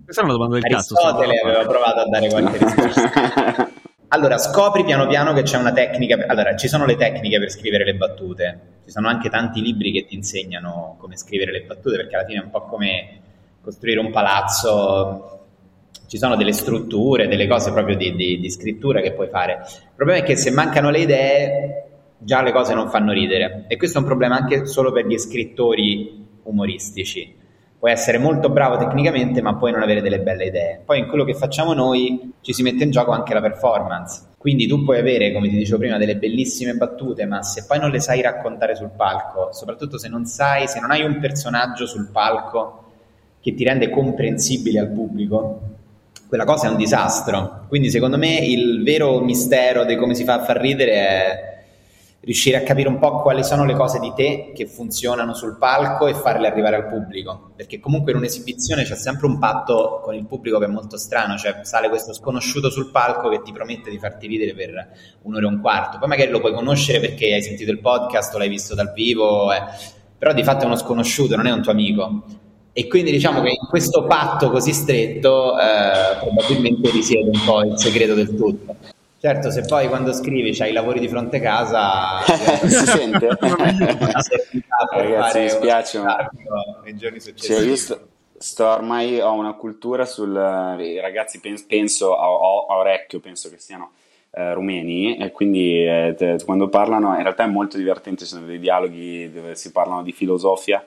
Questa 0.05 0.21
è 0.21 0.23
una 0.23 0.33
domanda 0.33 0.55
del 0.55 0.63
cazzo. 0.63 0.95
Aristotele 0.95 1.35
secondo 1.35 1.45
me. 1.45 1.55
aveva 1.55 1.69
provato 1.69 1.99
a 1.99 2.09
dare 2.09 2.29
qualche 2.29 2.57
risposta. 2.57 3.68
Allora, 4.11 4.39
scopri 4.39 4.83
piano 4.83 5.05
piano 5.05 5.33
che 5.33 5.43
c'è 5.43 5.57
una 5.57 5.71
tecnica. 5.71 6.25
Allora, 6.27 6.55
ci 6.55 6.67
sono 6.67 6.85
le 6.85 6.95
tecniche 6.95 7.37
per 7.37 7.51
scrivere 7.51 7.83
le 7.83 7.93
battute. 7.93 8.59
Ci 8.85 8.89
sono 8.91 9.07
anche 9.07 9.29
tanti 9.29 9.61
libri 9.61 9.91
che 9.91 10.05
ti 10.05 10.15
insegnano 10.15 10.95
come 10.99 11.15
scrivere 11.15 11.51
le 11.51 11.61
battute, 11.61 11.95
perché 11.95 12.15
alla 12.15 12.25
fine 12.25 12.39
è 12.39 12.43
un 12.43 12.49
po' 12.49 12.63
come 12.63 13.19
costruire 13.61 13.99
un 13.99 14.09
palazzo. 14.09 15.45
Ci 16.07 16.17
sono 16.17 16.35
delle 16.35 16.53
strutture, 16.53 17.27
delle 17.27 17.47
cose 17.47 17.71
proprio 17.71 17.95
di, 17.95 18.15
di- 18.15 18.39
di 18.39 18.49
scrittura 18.49 18.99
che 18.99 19.13
puoi 19.13 19.27
fare. 19.27 19.59
Il 19.67 19.95
problema 19.95 20.21
è 20.21 20.23
che 20.23 20.35
se 20.35 20.49
mancano 20.49 20.89
le 20.89 20.99
idee, 20.99 21.83
già 22.17 22.41
le 22.41 22.51
cose 22.51 22.73
non 22.73 22.89
fanno 22.89 23.11
ridere. 23.11 23.65
E 23.67 23.77
questo 23.77 23.99
è 23.99 24.01
un 24.01 24.07
problema 24.07 24.37
anche 24.37 24.65
solo 24.65 24.91
per 24.91 25.05
gli 25.05 25.19
scrittori 25.19 26.25
umoristici 26.43 27.38
puoi 27.79 27.91
essere 27.91 28.17
molto 28.17 28.49
bravo 28.49 28.77
tecnicamente, 28.77 29.41
ma 29.41 29.55
poi 29.55 29.71
non 29.71 29.81
avere 29.81 30.01
delle 30.01 30.19
belle 30.19 30.45
idee. 30.45 30.81
Poi 30.83 30.99
in 30.99 31.07
quello 31.07 31.23
che 31.23 31.33
facciamo 31.33 31.73
noi 31.73 32.33
ci 32.41 32.53
si 32.53 32.61
mette 32.61 32.83
in 32.83 32.91
gioco 32.91 33.11
anche 33.11 33.33
la 33.33 33.39
performance. 33.39 34.23
Quindi 34.37 34.67
tu 34.67 34.83
puoi 34.83 34.99
avere, 34.99 35.31
come 35.31 35.47
ti 35.47 35.55
dicevo 35.55 35.77
prima, 35.77 35.97
delle 35.97 36.17
bellissime 36.17 36.73
battute, 36.73 37.25
ma 37.25 37.41
se 37.41 37.63
poi 37.65 37.79
non 37.79 37.89
le 37.89 38.01
sai 38.01 38.21
raccontare 38.21 38.75
sul 38.75 38.91
palco, 38.95 39.49
soprattutto 39.53 39.97
se 39.97 40.09
non 40.09 40.25
sai, 40.25 40.67
se 40.67 40.81
non 40.81 40.91
hai 40.91 41.03
un 41.03 41.19
personaggio 41.19 41.87
sul 41.87 42.09
palco 42.11 42.83
che 43.39 43.53
ti 43.53 43.63
rende 43.63 43.89
comprensibile 43.89 44.79
al 44.79 44.89
pubblico, 44.89 45.61
quella 46.27 46.43
cosa 46.43 46.67
è 46.67 46.69
un 46.69 46.77
disastro. 46.77 47.65
Quindi 47.69 47.89
secondo 47.89 48.17
me 48.17 48.39
il 48.39 48.83
vero 48.83 49.21
mistero 49.21 49.85
di 49.85 49.95
come 49.95 50.15
si 50.15 50.25
fa 50.25 50.35
a 50.35 50.43
far 50.43 50.57
ridere 50.57 50.91
è 50.93 51.58
riuscire 52.21 52.57
a 52.57 52.63
capire 52.63 52.89
un 52.89 52.99
po' 52.99 53.21
quali 53.21 53.43
sono 53.43 53.65
le 53.65 53.75
cose 53.75 53.99
di 53.99 54.11
te 54.13 54.51
che 54.53 54.67
funzionano 54.67 55.33
sul 55.33 55.57
palco 55.57 56.07
e 56.07 56.13
farle 56.13 56.47
arrivare 56.47 56.75
al 56.75 56.87
pubblico. 56.87 57.51
Perché 57.55 57.79
comunque 57.79 58.11
in 58.11 58.17
un'esibizione 58.17 58.83
c'è 58.83 58.95
sempre 58.95 59.27
un 59.27 59.39
patto 59.39 60.01
con 60.03 60.13
il 60.15 60.25
pubblico 60.25 60.59
che 60.59 60.65
è 60.65 60.69
molto 60.69 60.97
strano, 60.97 61.37
cioè 61.37 61.59
sale 61.63 61.89
questo 61.89 62.13
sconosciuto 62.13 62.69
sul 62.69 62.91
palco 62.91 63.29
che 63.29 63.41
ti 63.41 63.51
promette 63.51 63.89
di 63.89 63.97
farti 63.97 64.27
ridere 64.27 64.53
per 64.53 64.87
un'ora 65.23 65.45
e 65.45 65.49
un 65.49 65.61
quarto. 65.61 65.97
Poi 65.97 66.07
magari 66.07 66.29
lo 66.29 66.39
puoi 66.39 66.53
conoscere 66.53 66.99
perché 66.99 67.33
hai 67.33 67.41
sentito 67.41 67.71
il 67.71 67.79
podcast 67.79 68.35
o 68.35 68.37
l'hai 68.37 68.49
visto 68.49 68.75
dal 68.75 68.91
vivo, 68.93 69.51
eh. 69.53 69.61
però 70.17 70.33
di 70.33 70.43
fatto 70.43 70.63
è 70.63 70.65
uno 70.65 70.77
sconosciuto, 70.77 71.35
non 71.35 71.47
è 71.47 71.51
un 71.51 71.61
tuo 71.61 71.71
amico. 71.71 72.23
E 72.71 72.87
quindi 72.87 73.11
diciamo 73.11 73.41
che 73.41 73.49
in 73.49 73.67
questo 73.67 74.03
patto 74.03 74.51
così 74.51 74.73
stretto 74.73 75.57
eh, 75.57 76.17
probabilmente 76.19 76.91
risiede 76.91 77.29
un 77.29 77.43
po' 77.45 77.63
il 77.63 77.77
segreto 77.77 78.13
del 78.13 78.35
tutto. 78.35 78.75
Certo, 79.19 79.51
se 79.51 79.63
poi 79.65 79.87
quando 79.89 80.13
scrivi 80.13 80.53
c'hai 80.53 80.69
i 80.69 80.73
lavori 80.73 80.99
di 80.99 81.09
fronte 81.09 81.39
casa, 81.41 82.21
si 82.65 82.85
sente? 82.85 83.27
Ragazzi, 84.91 85.39
mi 85.39 85.49
spiace, 85.49 85.99
ma- 85.99 86.29
nei 86.83 86.95
giorni 86.95 87.19
Cioè, 87.19 87.29
successivi. 87.29 87.69
io 87.69 87.75
sto, 87.75 88.07
sto 88.37 88.65
ormai 88.67 89.19
ho 89.19 89.33
una 89.33 89.53
cultura 89.53 90.05
sul 90.05 90.33
i 90.79 90.99
ragazzi 91.01 91.39
pen- 91.41 91.65
penso 91.67 92.15
a, 92.17 92.29
ho- 92.31 92.65
a 92.67 92.77
orecchio 92.77 93.19
penso 93.19 93.49
che 93.49 93.57
siano 93.57 93.91
eh, 94.31 94.53
rumeni 94.53 95.17
e 95.17 95.31
quindi 95.31 95.83
eh, 95.85 96.15
te- 96.17 96.37
quando 96.45 96.69
parlano 96.69 97.15
in 97.15 97.21
realtà 97.23 97.43
è 97.43 97.47
molto 97.47 97.75
divertente 97.77 98.23
ci 98.23 98.31
sono 98.31 98.45
dei 98.45 98.59
dialoghi 98.59 99.29
dove 99.31 99.55
si 99.55 99.71
parlano 99.73 100.01
di 100.01 100.13
filosofia 100.13 100.85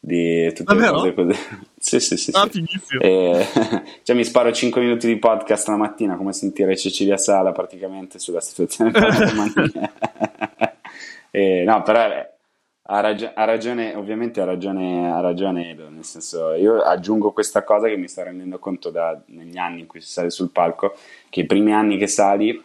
di 0.00 0.52
tutte 0.54 0.74
le 0.74 0.80
Davvero? 0.80 1.12
cose 1.12 1.14
così 1.14 1.38
sì 1.84 2.00
sì 2.00 2.16
sì, 2.16 2.30
Ah, 2.32 2.48
sì. 2.50 2.62
fighissimo. 2.62 3.00
E, 3.02 3.46
cioè 4.02 4.16
mi 4.16 4.24
sparo 4.24 4.50
5 4.52 4.80
minuti 4.80 5.06
di 5.06 5.18
podcast 5.18 5.68
la 5.68 5.76
mattina 5.76 6.16
come 6.16 6.32
sentire 6.32 6.76
Cecilia 6.76 7.18
Sala 7.18 7.52
praticamente 7.52 8.18
sulla 8.18 8.40
situazione. 8.40 8.90
E, 11.30 11.64
no 11.64 11.82
però 11.82 12.06
eh, 12.12 12.30
Ha, 12.86 13.00
ragio- 13.00 13.32
ha 13.34 13.44
ragione, 13.44 13.94
ovviamente 13.94 14.40
ha 14.40 14.44
ragione, 14.44 15.10
ha 15.10 15.18
ragione 15.20 15.70
Edo, 15.70 15.88
nel 15.88 16.04
senso 16.04 16.52
io 16.52 16.80
aggiungo 16.82 17.32
questa 17.32 17.64
cosa 17.64 17.88
che 17.88 17.96
mi 17.96 18.08
sto 18.08 18.22
rendendo 18.22 18.58
conto 18.58 18.90
da, 18.90 19.18
negli 19.26 19.56
anni 19.56 19.80
in 19.80 19.86
cui 19.86 20.00
si 20.00 20.10
sale 20.10 20.30
sul 20.30 20.50
palco, 20.50 20.94
che 21.30 21.40
i 21.40 21.46
primi 21.46 21.72
anni 21.72 21.96
che 21.96 22.06
sali 22.06 22.62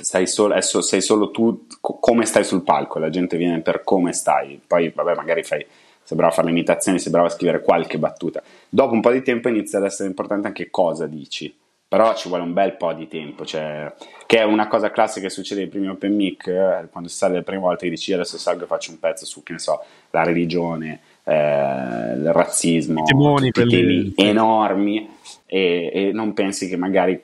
stai 0.00 0.26
solo, 0.26 0.60
sei 0.60 1.00
solo 1.00 1.30
tu 1.30 1.66
co- 1.80 1.98
come 1.98 2.26
stai 2.26 2.44
sul 2.44 2.62
palco, 2.62 2.98
la 2.98 3.08
gente 3.10 3.36
viene 3.38 3.60
per 3.60 3.82
come 3.82 4.12
stai, 4.12 4.60
poi 4.64 4.90
vabbè 4.94 5.14
magari 5.14 5.42
fai, 5.42 5.64
sei 6.10 6.18
bravo 6.18 6.32
a 6.32 6.34
fare 6.34 6.48
le 6.48 6.54
imitazioni, 6.54 6.98
sei 6.98 7.12
bravo 7.12 7.28
a 7.28 7.30
scrivere 7.30 7.62
qualche 7.62 7.96
battuta, 7.96 8.42
dopo 8.68 8.94
un 8.94 9.00
po' 9.00 9.12
di 9.12 9.22
tempo 9.22 9.48
inizia 9.48 9.78
ad 9.78 9.84
essere 9.84 10.08
importante 10.08 10.48
anche 10.48 10.68
cosa 10.68 11.06
dici, 11.06 11.56
però 11.86 12.14
ci 12.16 12.28
vuole 12.28 12.42
un 12.42 12.52
bel 12.52 12.76
po' 12.76 12.92
di 12.92 13.06
tempo, 13.06 13.44
cioè, 13.44 13.92
che 14.26 14.38
è 14.38 14.42
una 14.42 14.66
cosa 14.66 14.90
classica 14.90 15.28
che 15.28 15.32
succede 15.32 15.62
ai 15.62 15.68
primi 15.68 15.86
open 15.86 16.12
mic, 16.12 16.48
eh, 16.48 16.88
quando 16.90 17.08
si 17.08 17.16
sale 17.16 17.34
le 17.34 17.42
prime 17.42 17.60
volte 17.60 17.84
che 17.84 17.90
dici 17.90 18.12
adesso 18.12 18.38
salgo 18.38 18.64
e 18.64 18.66
faccio 18.66 18.90
un 18.90 18.98
pezzo 18.98 19.24
su, 19.24 19.44
che 19.44 19.52
ne 19.52 19.60
so, 19.60 19.84
la 20.10 20.24
religione, 20.24 21.00
eh, 21.22 21.32
il 21.32 22.32
razzismo, 22.32 23.04
I 23.04 23.12
tutti 23.12 23.50
quelli- 23.52 24.12
temi 24.12 24.28
enormi 24.28 25.08
e, 25.46 25.90
e 25.92 26.10
non 26.12 26.32
pensi 26.32 26.68
che 26.68 26.76
magari 26.76 27.22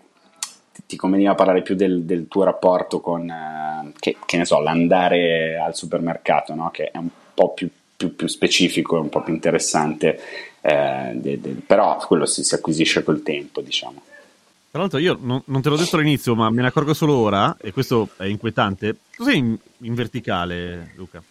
ti- 0.72 0.82
ti 0.86 0.96
conveniva 0.96 1.34
parlare 1.34 1.62
più 1.62 1.74
del, 1.74 2.04
del 2.04 2.28
tuo 2.28 2.44
rapporto 2.44 3.00
con, 3.00 3.28
eh, 3.28 3.92
che, 3.98 4.16
che 4.24 4.36
ne 4.36 4.44
so, 4.44 4.60
l'andare 4.60 5.58
al 5.58 5.74
supermercato, 5.74 6.54
no? 6.54 6.70
che 6.70 6.92
è 6.92 6.98
un 6.98 7.08
po' 7.34 7.52
più, 7.52 7.68
più- 7.96 8.14
più 8.14 8.26
specifico, 8.26 8.98
un 9.00 9.08
po' 9.08 9.22
più 9.22 9.32
interessante, 9.32 10.20
eh, 10.60 11.12
de- 11.14 11.40
de- 11.40 11.54
però 11.66 11.96
quello 12.06 12.26
si, 12.26 12.44
si 12.44 12.54
acquisisce 12.54 13.02
col 13.02 13.22
tempo, 13.22 13.60
diciamo. 13.60 14.02
Tra 14.70 14.80
l'altro 14.80 14.98
io 14.98 15.16
non, 15.20 15.42
non 15.46 15.62
te 15.62 15.70
l'ho 15.70 15.76
detto 15.76 15.96
all'inizio, 15.96 16.34
ma 16.34 16.50
me 16.50 16.60
ne 16.60 16.68
accorgo 16.68 16.92
solo 16.92 17.14
ora, 17.14 17.56
e 17.60 17.72
questo 17.72 18.10
è 18.18 18.24
inquietante. 18.24 18.96
Sei 19.16 19.38
in, 19.38 19.56
in 19.78 19.94
verticale, 19.94 20.92
Luca? 20.96 21.22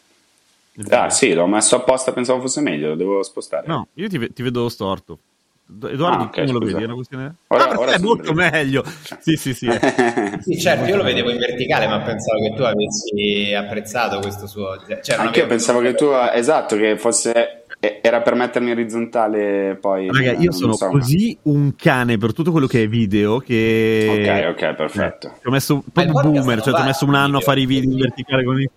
Ah 0.89 1.09
sì, 1.09 1.33
l'ho 1.33 1.45
messo 1.47 1.75
apposta, 1.75 2.11
pensavo 2.11 2.41
fosse 2.41 2.59
meglio, 2.59 2.89
lo 2.89 2.95
devo 2.95 3.23
spostare. 3.23 3.67
No, 3.67 3.87
io 3.93 4.09
ti, 4.09 4.33
ti 4.33 4.41
vedo 4.41 4.67
storto. 4.67 5.19
Edoardo, 5.67 6.23
Ah, 6.23 6.27
ok, 6.27 6.35
come 6.35 6.51
lo 6.51 6.59
vedi? 6.59 6.81
È 6.81 6.85
una 6.85 6.93
questione... 6.93 7.35
Ora- 7.47 7.69
ah, 7.69 7.79
ora 7.79 7.93
è 7.93 7.99
molto 7.99 8.31
dritto. 8.31 8.51
meglio. 8.51 8.83
Sì, 9.19 9.35
sì, 9.35 9.53
sì. 9.55 9.65
eh. 9.65 10.39
Sì, 10.41 10.59
certo, 10.59 10.87
io 10.87 10.95
lo 10.95 11.03
vedevo 11.03 11.31
in 11.31 11.37
verticale, 11.39 11.87
ma 11.87 12.01
pensavo 12.01 12.39
che 12.41 12.53
tu 12.53 12.61
avessi 12.61 13.53
apprezzato 13.53 14.19
questo 14.19 14.45
suo... 14.45 14.77
Cioè, 15.01 15.17
Anche 15.17 15.39
io 15.39 15.47
pensavo 15.47 15.79
che 15.79 15.95
tu, 15.95 16.09
esatto, 16.33 16.75
che 16.75 16.97
fosse, 16.97 17.65
eh, 17.79 17.99
era 18.03 18.21
per 18.21 18.35
mettermi 18.35 18.71
orizzontale 18.71 19.75
poi. 19.81 20.07
Raga, 20.07 20.33
eh, 20.33 20.41
io 20.41 20.51
sono 20.51 20.73
so. 20.73 20.87
così 20.87 21.35
un 21.43 21.75
cane 21.75 22.17
per 22.19 22.33
tutto 22.33 22.51
quello 22.51 22.67
che 22.67 22.83
è 22.83 22.87
video 22.87 23.39
che... 23.39 24.53
Ok, 24.53 24.63
ok, 24.63 24.75
perfetto. 24.75 25.37
Ci 25.41 25.47
ho 25.47 25.51
messo 25.51 25.75
Ma 25.75 25.81
proprio 25.83 26.13
podcast 26.13 26.35
boomer, 26.37 26.61
cioè 26.61 26.73
ci 26.75 26.81
ho 26.81 26.85
messo 26.85 27.05
un 27.05 27.11
in 27.11 27.17
anno 27.17 27.37
a 27.37 27.41
fare 27.41 27.61
i 27.61 27.65
video 27.65 27.91
in 27.91 27.97
verticale 27.97 28.43
con 28.43 28.61
i... 28.61 28.69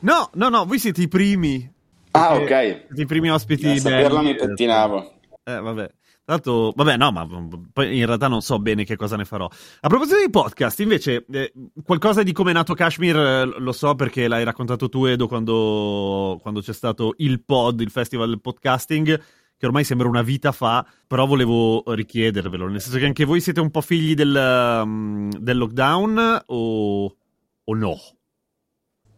No, 0.00 0.30
no, 0.34 0.48
no, 0.48 0.64
voi 0.64 0.80
siete 0.80 1.02
i 1.02 1.08
primi. 1.08 1.70
Ah, 2.10 2.34
ok. 2.34 2.48
Siete 2.48 3.02
i 3.02 3.06
primi 3.06 3.30
ospiti 3.30 3.68
A 3.68 3.78
saperlo 3.78 4.20
mi 4.20 4.34
pettinavo. 4.34 5.18
Eh, 5.42 5.60
vabbè. 5.60 5.90
L'altro, 6.24 6.72
vabbè, 6.76 6.96
no, 6.96 7.10
ma 7.10 7.26
poi 7.72 7.98
in 7.98 8.06
realtà 8.06 8.28
non 8.28 8.40
so 8.40 8.60
bene 8.60 8.84
che 8.84 8.94
cosa 8.94 9.16
ne 9.16 9.24
farò. 9.24 9.48
A 9.80 9.88
proposito 9.88 10.16
dei 10.16 10.30
podcast, 10.30 10.78
invece, 10.80 11.24
eh, 11.30 11.52
qualcosa 11.84 12.22
di 12.22 12.32
come 12.32 12.50
è 12.50 12.54
nato 12.54 12.74
Kashmir 12.74 13.16
eh, 13.16 13.44
lo 13.58 13.72
so 13.72 13.96
perché 13.96 14.28
l'hai 14.28 14.44
raccontato 14.44 14.88
tu, 14.88 15.06
Edo, 15.06 15.26
quando, 15.26 16.38
quando 16.40 16.60
c'è 16.60 16.72
stato 16.72 17.14
il 17.18 17.42
pod, 17.42 17.80
il 17.80 17.90
festival 17.90 18.28
del 18.28 18.40
podcasting, 18.40 19.20
che 19.56 19.66
ormai 19.66 19.82
sembra 19.82 20.08
una 20.08 20.22
vita 20.22 20.52
fa, 20.52 20.86
però 21.06 21.26
volevo 21.26 21.82
richiedervelo, 21.86 22.68
nel 22.68 22.80
senso 22.80 22.98
che 22.98 23.06
anche 23.06 23.24
voi 23.24 23.40
siete 23.40 23.60
un 23.60 23.70
po' 23.70 23.80
figli 23.80 24.14
del, 24.14 24.80
um, 24.84 25.30
del 25.32 25.58
lockdown 25.58 26.42
o, 26.46 27.16
o 27.64 27.74
no? 27.74 27.96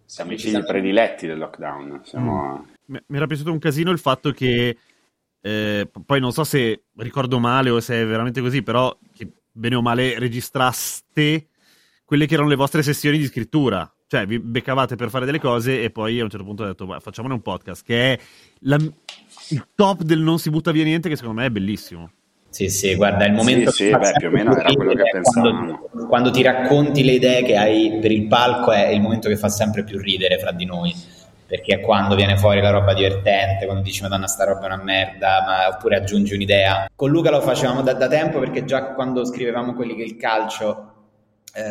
Siamo 0.04 0.32
i 0.32 0.38
figli 0.38 0.62
prediletti 0.64 1.26
del 1.26 1.38
lockdown. 1.38 2.00
Siamo... 2.04 2.66
mi 2.86 3.00
mi 3.06 3.16
era 3.16 3.26
piaciuto 3.26 3.52
un 3.52 3.58
casino 3.58 3.90
il 3.90 3.98
fatto 3.98 4.32
che 4.32 4.76
eh, 5.42 5.90
poi 6.06 6.20
non 6.20 6.32
so 6.32 6.44
se 6.44 6.84
ricordo 6.96 7.38
male 7.38 7.68
o 7.70 7.80
se 7.80 8.00
è 8.00 8.06
veramente 8.06 8.40
così, 8.40 8.62
però 8.62 8.96
che 9.14 9.28
bene 9.50 9.74
o 9.74 9.82
male 9.82 10.18
registraste 10.18 11.48
quelle 12.04 12.26
che 12.26 12.34
erano 12.34 12.48
le 12.48 12.56
vostre 12.56 12.82
sessioni 12.82 13.18
di 13.18 13.26
scrittura. 13.26 13.90
Cioè, 14.06 14.26
vi 14.26 14.38
beccavate 14.38 14.94
per 14.96 15.08
fare 15.10 15.24
delle 15.24 15.40
cose 15.40 15.82
e 15.82 15.90
poi 15.90 16.20
a 16.20 16.24
un 16.24 16.30
certo 16.30 16.44
punto 16.44 16.62
ho 16.64 16.66
detto, 16.66 16.86
"Beh, 16.86 17.00
facciamone 17.00 17.32
un 17.34 17.40
podcast, 17.40 17.82
che 17.84 18.12
è 18.12 18.18
la- 18.60 18.76
il 19.48 19.66
top 19.74 20.02
del 20.02 20.20
non 20.20 20.38
si 20.38 20.50
butta 20.50 20.70
via 20.70 20.84
niente, 20.84 21.08
che 21.08 21.16
secondo 21.16 21.40
me 21.40 21.46
è 21.46 21.50
bellissimo. 21.50 22.10
Sì, 22.50 22.68
sì, 22.68 22.94
guarda, 22.96 23.24
il 23.24 23.32
momento 23.32 23.70
Sì, 23.70 23.84
sì, 23.84 23.90
beh, 23.96 24.12
più 24.18 24.28
o 24.28 24.30
meno 24.30 24.54
era 24.54 24.70
quello 24.74 24.92
che 24.92 25.02
quando, 25.22 25.50
pensavamo. 25.80 26.06
quando 26.06 26.30
ti 26.30 26.42
racconti 26.42 27.02
le 27.02 27.12
idee 27.12 27.42
che 27.44 27.56
hai 27.56 27.98
per 27.98 28.12
il 28.12 28.26
palco 28.26 28.70
è 28.72 28.88
il 28.88 29.00
momento 29.00 29.30
che 29.30 29.38
fa 29.38 29.48
sempre 29.48 29.82
più 29.84 29.98
ridere 29.98 30.38
fra 30.38 30.52
di 30.52 30.66
noi, 30.66 30.94
perché 31.52 31.74
è 31.74 31.80
quando 31.80 32.14
viene 32.14 32.38
fuori 32.38 32.62
la 32.62 32.70
roba 32.70 32.94
divertente, 32.94 33.66
quando 33.66 33.82
dici 33.82 34.00
madonna 34.00 34.26
sta 34.26 34.44
roba 34.44 34.62
è 34.62 34.64
una 34.72 34.82
merda, 34.82 35.42
ma, 35.44 35.68
oppure 35.68 35.96
aggiungi 35.96 36.32
un'idea. 36.32 36.90
Con 36.96 37.10
Luca 37.10 37.28
lo 37.28 37.42
facevamo 37.42 37.82
da, 37.82 37.92
da 37.92 38.08
tempo 38.08 38.38
perché 38.38 38.64
già 38.64 38.94
quando 38.94 39.22
scrivevamo 39.22 39.74
quelli 39.74 39.94
che 39.94 40.02
il 40.02 40.16
calcio, 40.16 40.94
eh, 41.54 41.62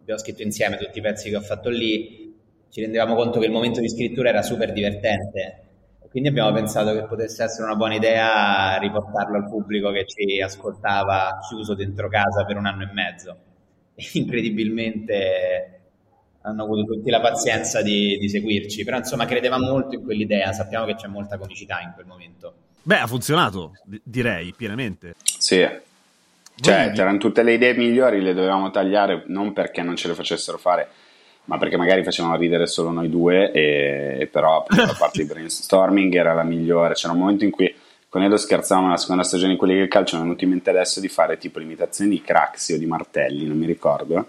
abbiamo 0.00 0.20
scritto 0.20 0.42
insieme 0.42 0.76
tutti 0.76 0.98
i 0.98 1.00
pezzi 1.00 1.30
che 1.30 1.36
ho 1.36 1.40
fatto 1.40 1.70
lì, 1.70 2.38
ci 2.68 2.82
rendevamo 2.82 3.14
conto 3.14 3.40
che 3.40 3.46
il 3.46 3.52
momento 3.52 3.80
di 3.80 3.88
scrittura 3.88 4.28
era 4.28 4.42
super 4.42 4.70
divertente. 4.70 5.62
Quindi 6.10 6.28
abbiamo 6.28 6.52
pensato 6.52 6.92
che 6.92 7.06
potesse 7.06 7.44
essere 7.44 7.64
una 7.64 7.74
buona 7.74 7.94
idea 7.94 8.76
riportarlo 8.76 9.38
al 9.38 9.48
pubblico 9.48 9.90
che 9.92 10.04
ci 10.04 10.42
ascoltava 10.42 11.38
chiuso 11.48 11.72
dentro 11.72 12.10
casa 12.10 12.44
per 12.44 12.58
un 12.58 12.66
anno 12.66 12.82
e 12.82 12.92
mezzo. 12.92 13.36
Incredibilmente 14.12 15.77
hanno 16.42 16.62
avuto 16.62 16.84
tutti 16.84 17.10
la 17.10 17.20
pazienza 17.20 17.82
di, 17.82 18.16
di 18.18 18.28
seguirci, 18.28 18.84
però 18.84 18.98
insomma 18.98 19.26
credevamo 19.26 19.70
molto 19.70 19.94
in 19.96 20.04
quell'idea, 20.04 20.52
sappiamo 20.52 20.86
che 20.86 20.94
c'è 20.94 21.08
molta 21.08 21.36
comicità 21.38 21.80
in 21.80 21.92
quel 21.94 22.06
momento. 22.06 22.54
Beh, 22.82 23.00
ha 23.00 23.06
funzionato, 23.06 23.72
di- 23.84 24.00
direi, 24.02 24.54
pienamente. 24.56 25.14
Sì. 25.22 25.66
Cioè, 26.60 26.90
c'erano 26.92 27.18
tutte 27.18 27.42
le 27.42 27.52
idee 27.52 27.74
migliori, 27.74 28.20
le 28.20 28.34
dovevamo 28.34 28.70
tagliare 28.70 29.24
non 29.26 29.52
perché 29.52 29.82
non 29.82 29.94
ce 29.94 30.08
le 30.08 30.14
facessero 30.14 30.58
fare, 30.58 30.88
ma 31.44 31.56
perché 31.56 31.76
magari 31.76 32.02
facevano 32.02 32.36
ridere 32.36 32.66
solo 32.66 32.90
noi 32.90 33.08
due, 33.08 33.52
e, 33.52 34.16
e 34.20 34.26
però 34.26 34.64
la 34.68 34.96
parte 34.98 35.22
di 35.22 35.28
brainstorming 35.28 36.14
era 36.14 36.32
la 36.34 36.42
migliore. 36.42 36.94
C'era 36.94 37.12
un 37.12 37.20
momento 37.20 37.44
in 37.44 37.50
cui 37.50 37.72
con 38.08 38.22
Edo 38.22 38.36
scherzavamo 38.36 38.86
nella 38.86 38.98
seconda 38.98 39.22
stagione 39.22 39.52
di 39.52 39.58
quelli 39.58 39.74
che 39.74 39.80
il 39.80 39.88
calcio, 39.88 40.16
mi 40.16 40.22
è 40.22 40.24
venuto 40.24 40.44
in 40.44 40.50
mente 40.50 40.70
adesso 40.70 40.98
di 40.98 41.08
fare 41.08 41.36
tipo 41.36 41.58
l'imitazione 41.58 42.10
di 42.10 42.22
Craxi 42.22 42.72
o 42.72 42.78
di 42.78 42.86
Martelli, 42.86 43.46
non 43.46 43.58
mi 43.58 43.66
ricordo, 43.66 44.26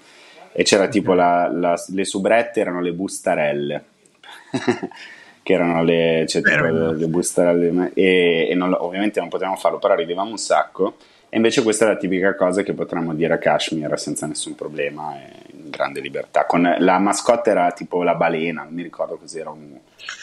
e 0.52 0.64
c'era 0.64 0.88
tipo 0.88 1.14
la- 1.14 1.50
la- 1.52 1.82
le 1.90 2.06
subrette 2.06 2.60
erano 2.60 2.82
le 2.82 2.92
bustarelle. 2.94 3.84
che 5.44 5.54
erano 5.54 5.84
le, 5.84 6.26
cioè, 6.28 6.42
tipo, 6.42 6.64
le, 6.66 6.96
le 6.96 7.08
bustarelle 7.08 7.92
e, 7.94 8.48
e 8.50 8.56
non 8.56 8.76
ovviamente 8.78 9.20
non 9.20 9.30
potevamo 9.30 9.56
farlo 9.56 9.80
però 9.80 9.96
ridevamo 9.96 10.30
un 10.30 10.38
sacco 10.38 10.98
e 11.30 11.36
invece 11.38 11.64
questa 11.64 11.86
è 11.86 11.88
la 11.90 11.96
tipica 11.98 12.36
cosa 12.36 12.62
che 12.62 12.74
potremmo 12.74 13.14
dire 13.14 13.34
a 13.34 13.38
Kashmir 13.38 13.98
senza 14.00 14.28
nessun 14.28 14.54
problema 14.56 15.16
in 15.54 15.70
grande 15.70 16.02
libertà 16.02 16.46
con, 16.46 16.76
la 16.80 17.00
mascotte 17.00 17.50
era 17.52 17.72
tipo 17.72 18.04
la 18.04 18.16
balena 18.16 18.64
non 18.64 18.74
mi 18.74 18.84
ricordo 18.84 19.18
cos'era 19.18 19.50
un, 19.50 19.76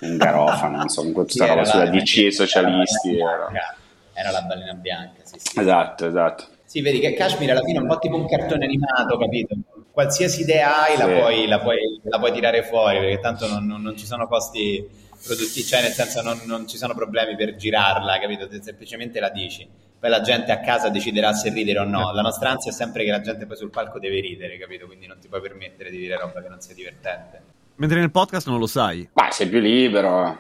un 0.03 0.17
garofano 0.17 0.77
non 0.77 0.89
so 0.89 1.03
con 1.13 1.27
tutta 1.27 1.47
roba 1.47 1.65
sulla 1.65 1.85
la- 1.85 1.91
DC 1.91 2.19
e 2.19 2.31
socialisti 2.33 3.17
era 3.19 3.49
la 3.51 3.51
era- 3.51 3.51
balena 3.51 3.53
bianca, 3.53 3.77
era 4.15 4.31
la 4.31 4.41
balena 4.43 4.75
bianca, 4.75 5.21
sì, 5.25 5.35
sì. 5.39 5.61
esatto 5.61 6.07
esatto 6.07 6.45
Sì, 6.65 6.81
vedi 6.83 7.01
che 7.01 7.15
Kashmir 7.15 7.51
alla 7.51 7.63
fine 7.63 7.79
è 7.79 7.81
un 7.81 7.89
po' 7.89 7.99
tipo 7.99 8.17
un 8.17 8.27
cartone 8.29 8.65
animato, 8.65 9.17
capito? 9.19 9.55
Qualsiasi 9.97 10.43
idea 10.43 10.83
hai 10.83 10.99
la, 10.99 11.07
Sì. 11.07 11.13
puoi, 11.15 11.47
la, 11.47 11.59
puoi, 11.59 12.01
la 12.03 12.19
puoi 12.19 12.31
tirare 12.33 12.63
fuori 12.65 12.99
perché 12.99 13.19
tanto 13.19 13.47
non, 13.49 13.65
non- 13.65 13.81
non 13.81 13.97
ci 13.97 14.05
sono 14.05 14.27
costi 14.29 14.87
produttivi, 15.25 15.63
cioè 15.67 15.81
nel 15.81 15.93
senso 15.93 16.21
non, 16.21 16.39
non 16.45 16.69
ci 16.69 16.77
sono 16.77 16.93
problemi 16.93 17.35
per 17.35 17.57
girarla, 17.57 18.19
capito? 18.19 18.47
Te 18.47 18.61
semplicemente 18.63 19.21
la 19.21 19.31
dici. 19.31 19.67
Poi 19.99 20.11
la 20.11 20.21
gente 20.21 20.53
a 20.53 20.61
casa 20.61 20.91
deciderà 20.91 21.33
se 21.33 21.49
ridere 21.49 21.79
o 21.79 21.85
no. 21.85 22.13
La 22.13 22.21
nostra 22.21 22.51
ansia 22.51 22.71
è 22.71 22.75
sempre 22.75 23.05
che 23.05 23.11
la 23.11 23.23
gente 23.23 23.47
poi 23.47 23.57
sul 23.57 23.71
palco 23.71 23.99
deve 23.99 24.21
ridere, 24.21 24.59
capito? 24.59 24.85
Quindi 24.85 25.07
non 25.07 25.19
ti 25.19 25.29
puoi 25.29 25.41
permettere 25.41 25.89
di 25.89 25.97
dire 25.97 26.19
roba 26.19 26.43
che 26.43 26.49
non 26.51 26.61
sia 26.61 26.75
divertente. 26.75 27.41
Mentre 27.77 27.99
nel 27.99 28.11
podcast 28.11 28.49
non 28.49 28.59
lo 28.59 28.67
sai. 28.67 29.09
ma 29.15 29.31
sei 29.31 29.49
più 29.49 29.61
libero 29.61 30.39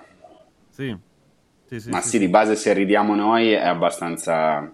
Sì. 0.68 0.94
Sì, 1.66 1.80
sì, 1.80 1.88
ma 1.88 2.02
sì, 2.02 2.08
sì, 2.10 2.18
di 2.18 2.28
base 2.28 2.56
se 2.56 2.74
ridiamo 2.74 3.14
noi 3.14 3.52
è 3.52 3.66
abbastanza 3.66 4.70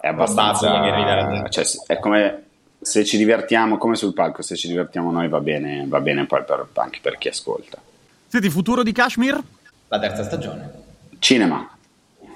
è 0.00 0.08
abbastanza 0.08 0.68
la 0.68 1.48
cioè, 1.48 1.64
è 1.86 1.98
come 2.00 2.49
se 2.80 3.04
ci 3.04 3.16
divertiamo 3.16 3.76
come 3.78 3.94
sul 3.96 4.14
palco 4.14 4.42
se 4.42 4.56
ci 4.56 4.68
divertiamo 4.68 5.10
noi 5.10 5.28
va 5.28 5.40
bene 5.40 5.84
va 5.86 6.00
bene 6.00 6.26
poi 6.26 6.42
per- 6.44 6.66
anche 6.74 6.98
per 7.02 7.18
chi 7.18 7.28
ascolta 7.28 7.78
Senti, 8.26 8.48
futuro 8.48 8.82
di 8.84 8.92
Kashmir? 8.92 9.40
La 9.88 9.98
terza 9.98 10.22
stagione. 10.24 10.70
cinema 11.18 11.68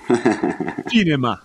Cinema. 0.88 1.40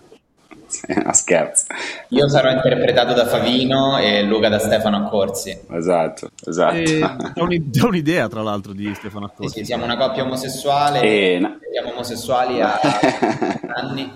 No, 0.86 1.12
scherzo 1.14 1.64
Io 2.08 2.28
sarò 2.28 2.50
interpretato 2.50 3.12
da 3.14 3.26
Favino 3.26 3.96
e 3.98 4.22
Luca 4.22 4.48
da 4.48 4.58
Stefano 4.58 4.98
Accorsi. 5.06 5.58
esatto 5.70 6.30
esatto 6.46 6.74
E 6.76 7.02
ho 7.02 7.44
un- 7.44 7.70
ho 7.80 7.86
un'idea, 7.86 8.28
tra 8.28 8.42
l'altro, 8.42 8.72
di 8.72 8.92
Stefano 8.94 9.26
Sì, 9.26 9.32
Accorsi. 9.32 9.58
sì, 9.60 9.64
siamo 9.64 9.84
una 9.84 9.96
coppia 9.96 10.22
omosessuale, 10.22 11.00
E- 11.00 11.38
no. 11.40 11.58
siamo 11.72 11.90
omosessuali 11.92 12.60
a 12.60 12.78
anni 13.74 14.12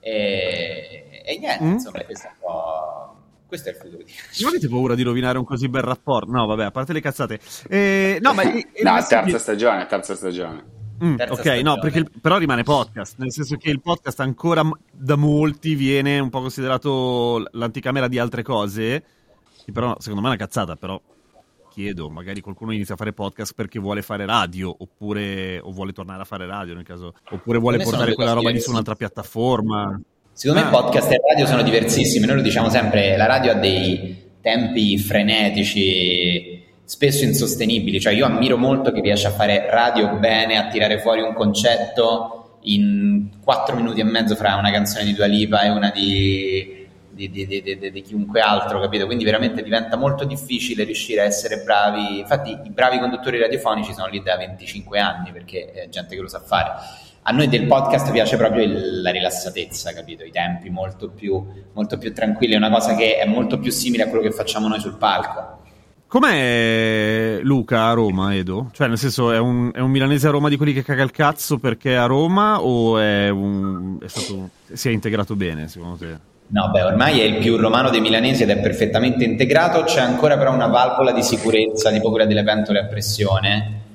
e, 0.00 1.22
e 1.24 1.38
niente, 1.38 1.64
Mm? 1.64 1.72
insomma, 1.72 2.00
questo 2.02 2.26
è 2.26 2.30
un 2.30 2.36
po'... 2.40 2.85
Questo 3.46 3.68
è 3.68 3.72
il 3.72 3.78
futuro 3.78 4.02
di 4.02 4.12
Non 4.40 4.50
avete 4.50 4.68
paura 4.68 4.94
di 4.94 5.02
rovinare 5.02 5.38
un 5.38 5.44
così 5.44 5.68
bel 5.68 5.82
rapporto? 5.82 6.30
No, 6.30 6.46
vabbè, 6.46 6.64
a 6.64 6.70
parte 6.70 6.92
le 6.92 7.00
cazzate. 7.00 7.38
Eh, 7.68 8.18
no, 8.20 8.34
ma... 8.34 8.42
no, 8.42 9.06
terza 9.08 9.38
stagione, 9.38 9.86
terza 9.86 10.16
stagione. 10.16 10.74
Mm, 11.04 11.14
ok, 11.14 11.32
stagione. 11.32 11.62
no, 11.62 11.78
perché 11.78 11.98
il, 11.98 12.10
però 12.20 12.38
rimane 12.38 12.64
podcast, 12.64 13.18
nel 13.18 13.30
senso 13.30 13.56
che 13.56 13.70
il 13.70 13.80
podcast 13.80 14.18
ancora 14.20 14.68
da 14.90 15.14
molti 15.16 15.74
viene 15.74 16.18
un 16.18 16.30
po' 16.30 16.40
considerato 16.40 17.46
l'anticamera 17.52 18.08
di 18.08 18.18
altre 18.18 18.42
cose, 18.42 19.04
però 19.72 19.94
secondo 19.98 20.22
me 20.22 20.28
è 20.28 20.30
una 20.30 20.44
cazzata, 20.44 20.74
però 20.74 21.00
chiedo, 21.70 22.08
magari 22.08 22.40
qualcuno 22.40 22.72
inizia 22.72 22.94
a 22.94 22.96
fare 22.96 23.12
podcast 23.12 23.52
perché 23.54 23.78
vuole 23.78 24.00
fare 24.00 24.24
radio, 24.24 24.74
oppure 24.76 25.60
o 25.60 25.70
vuole 25.70 25.92
tornare 25.92 26.22
a 26.22 26.24
fare 26.24 26.46
radio 26.46 26.74
nel 26.74 26.84
caso, 26.84 27.12
oppure 27.30 27.58
vuole 27.58 27.76
portare 27.78 28.14
quella 28.14 28.32
roba 28.32 28.50
lì 28.50 28.58
su 28.58 28.70
un'altra 28.70 28.94
piattaforma. 28.94 30.00
Secondo 30.36 30.64
me 30.64 30.68
ah. 30.68 30.70
podcast 30.70 31.10
e 31.10 31.18
radio 31.26 31.46
sono 31.46 31.62
diversissimi, 31.62 32.26
noi 32.26 32.36
lo 32.36 32.42
diciamo 32.42 32.68
sempre, 32.68 33.16
la 33.16 33.24
radio 33.24 33.52
ha 33.52 33.54
dei 33.54 34.34
tempi 34.42 34.98
frenetici, 34.98 36.62
spesso 36.84 37.24
insostenibili, 37.24 37.98
cioè 37.98 38.12
io 38.12 38.26
ammiro 38.26 38.58
molto 38.58 38.92
chi 38.92 39.00
riesce 39.00 39.28
a 39.28 39.30
fare 39.30 39.64
radio 39.70 40.18
bene, 40.18 40.58
a 40.58 40.68
tirare 40.68 41.00
fuori 41.00 41.22
un 41.22 41.32
concetto 41.32 42.58
in 42.64 43.30
4 43.42 43.76
minuti 43.76 44.00
e 44.00 44.04
mezzo 44.04 44.36
fra 44.36 44.56
una 44.56 44.70
canzone 44.70 45.04
di 45.04 45.14
Dua 45.14 45.24
Lipa 45.24 45.62
e 45.62 45.70
una 45.70 45.90
di 45.90 46.74
di, 47.16 47.30
di, 47.30 47.46
di, 47.46 47.90
di, 47.90 48.02
chiunque 48.02 48.40
altro, 48.40 48.78
capito? 48.78 49.06
Quindi 49.06 49.24
veramente 49.24 49.62
diventa 49.62 49.96
molto 49.96 50.26
difficile 50.26 50.84
riuscire 50.84 51.22
a 51.22 51.24
essere 51.24 51.62
bravi. 51.62 52.18
Infatti, 52.18 52.50
i 52.62 52.70
bravi 52.70 52.98
conduttori 52.98 53.38
radiofonici 53.38 53.94
sono 53.94 54.08
lì 54.08 54.22
da 54.22 54.36
25 54.36 54.98
anni 54.98 55.32
perché 55.32 55.72
è 55.72 55.88
gente 55.88 56.14
che 56.14 56.20
lo 56.20 56.28
sa 56.28 56.40
fare. 56.40 56.72
A 57.28 57.32
noi 57.32 57.48
del 57.48 57.66
podcast 57.66 58.12
piace 58.12 58.36
proprio 58.36 58.62
il, 58.62 59.02
la 59.02 59.10
rilassatezza, 59.10 59.92
capito? 59.92 60.22
I 60.22 60.30
tempi 60.30 60.70
molto 60.70 61.10
più, 61.10 61.44
molto 61.72 61.98
più 61.98 62.14
tranquilli, 62.14 62.54
è 62.54 62.56
una 62.56 62.70
cosa 62.70 62.94
che 62.94 63.18
è 63.18 63.26
molto 63.26 63.58
più 63.58 63.72
simile 63.72 64.04
a 64.04 64.08
quello 64.08 64.22
che 64.22 64.30
facciamo 64.30 64.68
noi 64.68 64.78
sul 64.78 64.96
palco. 64.96 65.58
Com'è 66.06 67.40
Luca 67.42 67.86
a 67.86 67.92
Roma, 67.94 68.32
Edo? 68.32 68.70
Cioè, 68.72 68.86
nel 68.86 68.96
senso, 68.96 69.32
è 69.32 69.38
un, 69.38 69.72
è 69.74 69.80
un, 69.80 69.90
milanese 69.90 70.28
a 70.28 70.30
Roma 70.30 70.48
di 70.48 70.56
quelli 70.56 70.72
che 70.72 70.84
caga 70.84 71.02
il 71.02 71.10
cazzo 71.10 71.58
perché 71.58 71.94
è 71.94 71.96
a 71.96 72.06
Roma 72.06 72.62
o 72.62 72.96
è, 72.96 73.28
un, 73.28 73.98
è 74.00 74.06
stato, 74.06 74.50
si 74.72 74.88
è 74.88 74.92
integrato 74.92 75.34
bene, 75.34 75.66
secondo 75.66 75.96
te? 75.96 76.18
No, 76.46 76.70
beh, 76.70 76.82
ormai 76.84 77.18
è 77.18 77.24
il 77.24 77.38
più 77.38 77.56
romano 77.56 77.90
dei 77.90 78.00
milanesi 78.00 78.44
ed 78.44 78.50
è 78.50 78.60
perfettamente 78.60 79.24
integrato. 79.24 79.82
C'è 79.82 80.00
ancora 80.00 80.38
però 80.38 80.54
una 80.54 80.68
valvola 80.68 81.10
di 81.10 81.24
sicurezza, 81.24 81.90
tipo 81.90 82.10
quella 82.10 82.24
delle 82.24 82.44
pentole 82.44 82.78
a 82.78 82.84
pressione, 82.84 83.85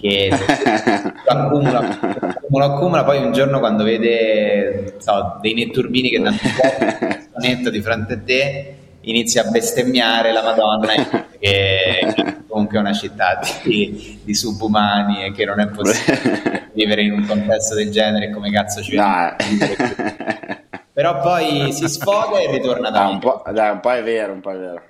che 0.00 0.30
accumula, 1.26 1.98
accumula, 2.00 2.64
accumula, 2.64 3.04
poi 3.04 3.18
un 3.18 3.32
giorno 3.32 3.58
quando 3.58 3.84
vede 3.84 4.96
so, 4.98 5.38
dei 5.40 5.54
netturbini 5.54 6.10
che 6.10 6.20
danno 6.20 6.38
un 6.42 7.18
netto 7.36 7.70
di 7.70 7.80
fronte 7.82 8.14
a 8.14 8.18
te, 8.18 8.74
inizia 9.02 9.42
a 9.42 9.50
bestemmiare 9.50 10.32
la 10.32 10.42
Madonna, 10.42 10.92
che 11.38 12.14
comunque 12.48 12.78
è 12.78 12.80
una 12.80 12.92
città 12.92 13.40
di, 13.62 14.20
di 14.24 14.34
subumani 14.34 15.24
e 15.24 15.32
che 15.32 15.44
non 15.44 15.60
è 15.60 15.68
possibile 15.68 16.70
vivere 16.72 17.02
in 17.02 17.12
un 17.12 17.26
contesto 17.26 17.74
del 17.74 17.90
genere 17.90 18.30
come 18.30 18.50
cazzo 18.50 18.82
ci 18.82 18.92
viene. 18.92 19.36
No 19.36 20.58
però 20.92 21.18
poi 21.20 21.72
si 21.72 21.88
sfoga 21.88 22.40
e 22.40 22.50
ritorna 22.50 22.90
da 22.90 23.04
ah, 23.04 23.08
un 23.08 23.20
po', 23.20 23.42
dai, 23.52 23.70
un 23.70 23.80
po' 23.80 23.92
è 23.92 24.02
vero, 24.02 24.34
un 24.34 24.40
po' 24.40 24.50
è 24.50 24.58
vero. 24.58 24.82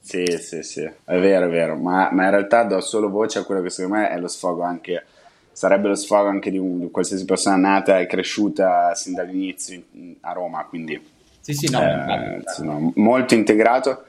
Sì, 0.00 0.24
sì, 0.38 0.62
sì, 0.62 0.82
è 0.82 1.18
vero, 1.18 1.46
è 1.46 1.48
vero, 1.48 1.76
ma, 1.76 2.08
ma, 2.12 2.24
in 2.24 2.30
realtà 2.30 2.64
do 2.64 2.80
solo 2.80 3.10
voce 3.10 3.40
a 3.40 3.44
quello 3.44 3.60
che 3.60 3.70
secondo 3.70 3.98
me 3.98 4.08
è 4.08 4.18
lo 4.18 4.28
sfogo 4.28 4.62
anche, 4.62 5.04
sarebbe 5.52 5.88
lo 5.88 5.94
sfogo 5.94 6.28
anche 6.28 6.50
di, 6.50 6.58
un, 6.58 6.78
di 6.78 6.90
qualsiasi 6.90 7.24
persona 7.24 7.56
nata 7.56 7.98
e 7.98 8.06
cresciuta 8.06 8.94
sin 8.94 9.14
dall'inizio 9.14 9.82
in, 9.92 10.14
a 10.20 10.32
Roma, 10.32 10.64
quindi 10.64 11.16
sì, 11.40 11.52
sì, 11.52 11.70
no, 11.70 11.80
eh, 11.80 12.42
sì, 12.44 12.64
no, 12.64 12.92
molto 12.96 13.34
integrato. 13.34 14.04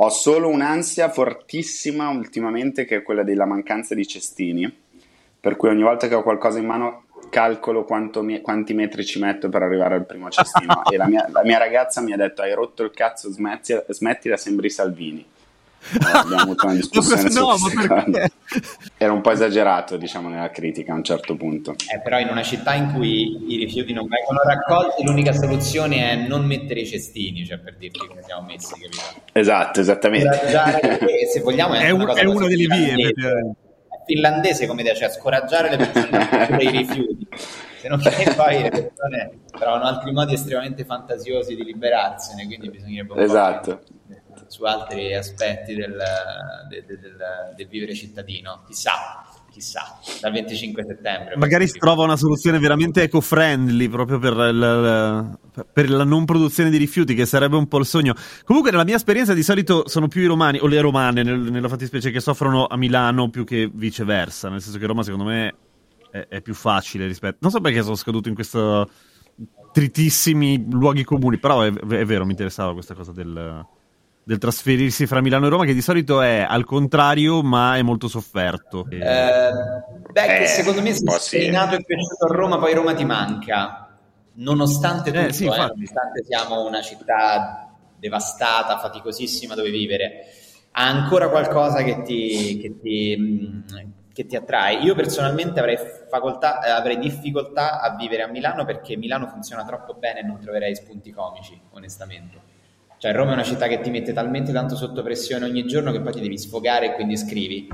Ho 0.00 0.08
solo 0.10 0.48
un'ansia 0.48 1.10
fortissima 1.10 2.08
ultimamente 2.08 2.84
che 2.84 2.96
è 2.96 3.02
quella 3.02 3.22
della 3.22 3.46
mancanza 3.46 3.94
di 3.94 4.06
cestini, 4.06 4.72
per 5.40 5.56
cui 5.56 5.68
ogni 5.68 5.82
volta 5.82 6.08
che 6.08 6.14
ho 6.14 6.22
qualcosa 6.22 6.58
in 6.58 6.66
mano 6.66 7.04
calcolo 7.28 7.86
mi, 8.22 8.40
quanti 8.40 8.74
metri 8.74 9.04
ci 9.04 9.18
metto 9.18 9.48
per 9.48 9.62
arrivare 9.62 9.94
al 9.94 10.06
primo 10.06 10.28
cestino. 10.28 10.84
E 10.90 10.96
la 10.96 11.06
mia, 11.06 11.28
la 11.30 11.42
mia, 11.44 11.58
ragazza 11.58 12.00
mi 12.00 12.12
ha 12.12 12.16
detto 12.16 12.42
hai 12.42 12.54
rotto 12.54 12.82
il 12.82 12.90
cazzo 12.90 13.30
smetti, 13.30 13.76
smettila 13.88 14.36
sembri 14.36 14.70
Salvini. 14.70 15.24
Allora, 16.00 16.20
abbiamo 16.20 16.42
avuto 16.42 16.66
una 16.66 16.74
discussione 16.76 17.30
no, 17.30 17.54
era 18.96 19.12
un 19.12 19.20
po' 19.20 19.30
esagerato 19.30 19.96
diciamo 19.96 20.28
nella 20.28 20.50
critica 20.50 20.92
a 20.92 20.96
un 20.96 21.04
certo 21.04 21.36
punto. 21.36 21.76
Eh, 21.94 22.00
però 22.00 22.18
in 22.18 22.28
una 22.28 22.42
città 22.42 22.74
in 22.74 22.92
cui 22.92 23.54
i 23.54 23.56
rifiuti 23.56 23.92
non 23.92 24.06
vengono 24.08 24.40
raccolti 24.42 25.04
l'unica 25.04 25.32
soluzione 25.32 26.10
è 26.10 26.26
non 26.26 26.44
mettere 26.44 26.80
i 26.80 26.86
cestini 26.86 27.46
cioè 27.46 27.58
per 27.58 27.76
dirti 27.76 28.06
come 28.06 28.22
siamo 28.22 28.46
messi 28.46 28.74
capito? 28.74 29.22
esatto 29.32 29.80
esattamente. 29.80 30.36
Se 31.32 31.40
vogliamo 31.40 31.74
è, 31.74 31.84
è, 31.84 31.90
un, 31.90 32.12
è 32.12 32.24
una 32.24 32.46
delle 32.48 32.66
vie 32.66 33.12
finlandese 34.08 34.66
come 34.66 34.80
idea, 34.80 34.94
cioè 34.94 35.10
scoraggiare 35.10 35.68
le 35.68 35.76
persone 35.76 36.18
a 36.56 36.62
i 36.62 36.70
rifiuti, 36.70 37.28
se 37.78 37.88
non 37.88 38.00
che 38.00 38.32
poi 38.34 38.62
le 38.62 38.70
persone 38.70 39.40
trovano 39.50 39.84
altri 39.84 40.12
modi 40.12 40.32
estremamente 40.32 40.84
fantasiosi 40.86 41.54
di 41.54 41.62
liberarsene, 41.62 42.46
quindi 42.46 42.70
bisognerebbe 42.70 43.22
esatto. 43.22 43.82
su 44.46 44.64
altri 44.64 45.14
aspetti 45.14 45.74
del, 45.74 46.02
del, 46.70 46.84
del, 46.86 47.52
del 47.54 47.68
vivere 47.68 47.94
cittadino, 47.94 48.62
chissà 48.66 49.27
chissà, 49.58 49.98
dal 50.20 50.32
25 50.32 50.84
settembre. 50.84 51.36
Magari 51.36 51.66
si 51.66 51.78
trova 51.78 52.04
una 52.04 52.16
soluzione 52.16 52.58
veramente 52.58 53.02
eco-friendly 53.02 53.88
proprio 53.88 54.18
per, 54.18 54.32
il, 54.32 55.38
per, 55.72 55.90
la 55.90 56.04
non 56.04 56.24
produzione 56.24 56.70
di 56.70 56.76
rifiuti, 56.76 57.14
che 57.14 57.26
sarebbe 57.26 57.56
un 57.56 57.66
po' 57.66 57.78
il 57.78 57.86
sogno. 57.86 58.14
Comunque, 58.44 58.70
nella 58.70 58.84
mia 58.84 58.94
esperienza, 58.94 59.34
di 59.34 59.42
solito 59.42 59.88
sono 59.88 60.06
più 60.06 60.22
i 60.22 60.26
romani, 60.26 60.58
o 60.60 60.66
le 60.66 60.80
romane 60.80 61.22
nel, 61.22 61.38
nella 61.38 61.68
fattispecie, 61.68 62.10
che 62.10 62.20
soffrono 62.20 62.66
a 62.66 62.76
Milano 62.76 63.28
più 63.30 63.44
che 63.44 63.68
viceversa. 63.72 64.48
Nel 64.48 64.62
senso 64.62 64.78
che 64.78 64.86
Roma, 64.86 65.02
secondo 65.02 65.24
me, 65.24 65.54
è, 66.10 66.26
è 66.28 66.40
più 66.40 66.54
facile 66.54 67.06
rispetto. 67.06 67.38
Non 67.40 67.50
so 67.50 67.60
perché 67.60 67.82
sono 67.82 67.96
scaduto 67.96 68.28
in 68.28 68.34
questo 68.34 68.88
tritissimi 69.72 70.66
luoghi 70.70 71.04
comuni, 71.04 71.38
però 71.38 71.62
è, 71.62 71.72
è 71.72 72.04
vero, 72.04 72.24
mi 72.24 72.30
interessava 72.30 72.72
questa 72.72 72.94
cosa 72.94 73.12
del 73.12 73.66
del 74.28 74.36
trasferirsi 74.36 75.06
fra 75.06 75.22
Milano 75.22 75.46
e 75.46 75.48
Roma, 75.48 75.64
che 75.64 75.72
di 75.72 75.80
solito 75.80 76.20
è 76.20 76.44
al 76.46 76.66
contrario, 76.66 77.42
ma 77.42 77.78
è 77.78 77.82
molto 77.82 78.08
sofferto. 78.08 78.86
Eh, 78.90 79.50
beh, 80.12 80.42
eh, 80.42 80.46
secondo 80.46 80.82
me 80.82 80.92
se 80.92 81.02
sei 81.18 81.44
sì. 81.44 81.50
nato 81.50 81.76
e 81.76 81.82
cresciuto 81.82 82.26
a 82.26 82.34
Roma, 82.34 82.58
poi 82.58 82.74
Roma 82.74 82.92
ti 82.92 83.06
manca, 83.06 83.98
nonostante 84.34 85.08
eh, 85.08 85.12
tutto, 85.14 85.32
sì, 85.32 85.44
eh, 85.46 85.48
nonostante 85.48 86.24
siamo 86.28 86.66
una 86.66 86.82
città 86.82 87.74
devastata, 87.98 88.76
faticosissima 88.76 89.54
dove 89.54 89.70
vivere, 89.70 90.26
ha 90.72 90.86
ancora 90.86 91.30
qualcosa 91.30 91.82
che 91.82 92.02
ti, 92.02 92.58
che 92.60 92.78
ti, 92.82 93.16
mm, 93.18 93.60
che 94.12 94.26
ti 94.26 94.36
attrae. 94.36 94.74
Io 94.82 94.94
personalmente 94.94 95.58
avrei, 95.58 95.78
facoltà, 96.10 96.62
eh, 96.62 96.68
avrei 96.68 96.98
difficoltà 96.98 97.80
a 97.80 97.96
vivere 97.96 98.24
a 98.24 98.28
Milano 98.28 98.66
perché 98.66 98.94
Milano 98.98 99.26
funziona 99.26 99.64
troppo 99.64 99.94
bene 99.94 100.20
e 100.20 100.22
non 100.22 100.38
troverei 100.38 100.76
spunti 100.76 101.12
comici, 101.12 101.58
onestamente. 101.70 102.56
Cioè 102.98 103.12
Roma 103.12 103.30
è 103.30 103.34
una 103.34 103.44
città 103.44 103.68
che 103.68 103.80
ti 103.80 103.90
mette 103.90 104.12
talmente 104.12 104.52
tanto 104.52 104.74
sotto 104.74 105.02
pressione 105.02 105.44
ogni 105.44 105.64
giorno 105.66 105.92
che 105.92 106.00
poi 106.00 106.12
ti 106.12 106.20
devi 106.20 106.36
sfogare 106.36 106.86
e 106.86 106.94
quindi 106.94 107.16
scrivi. 107.16 107.68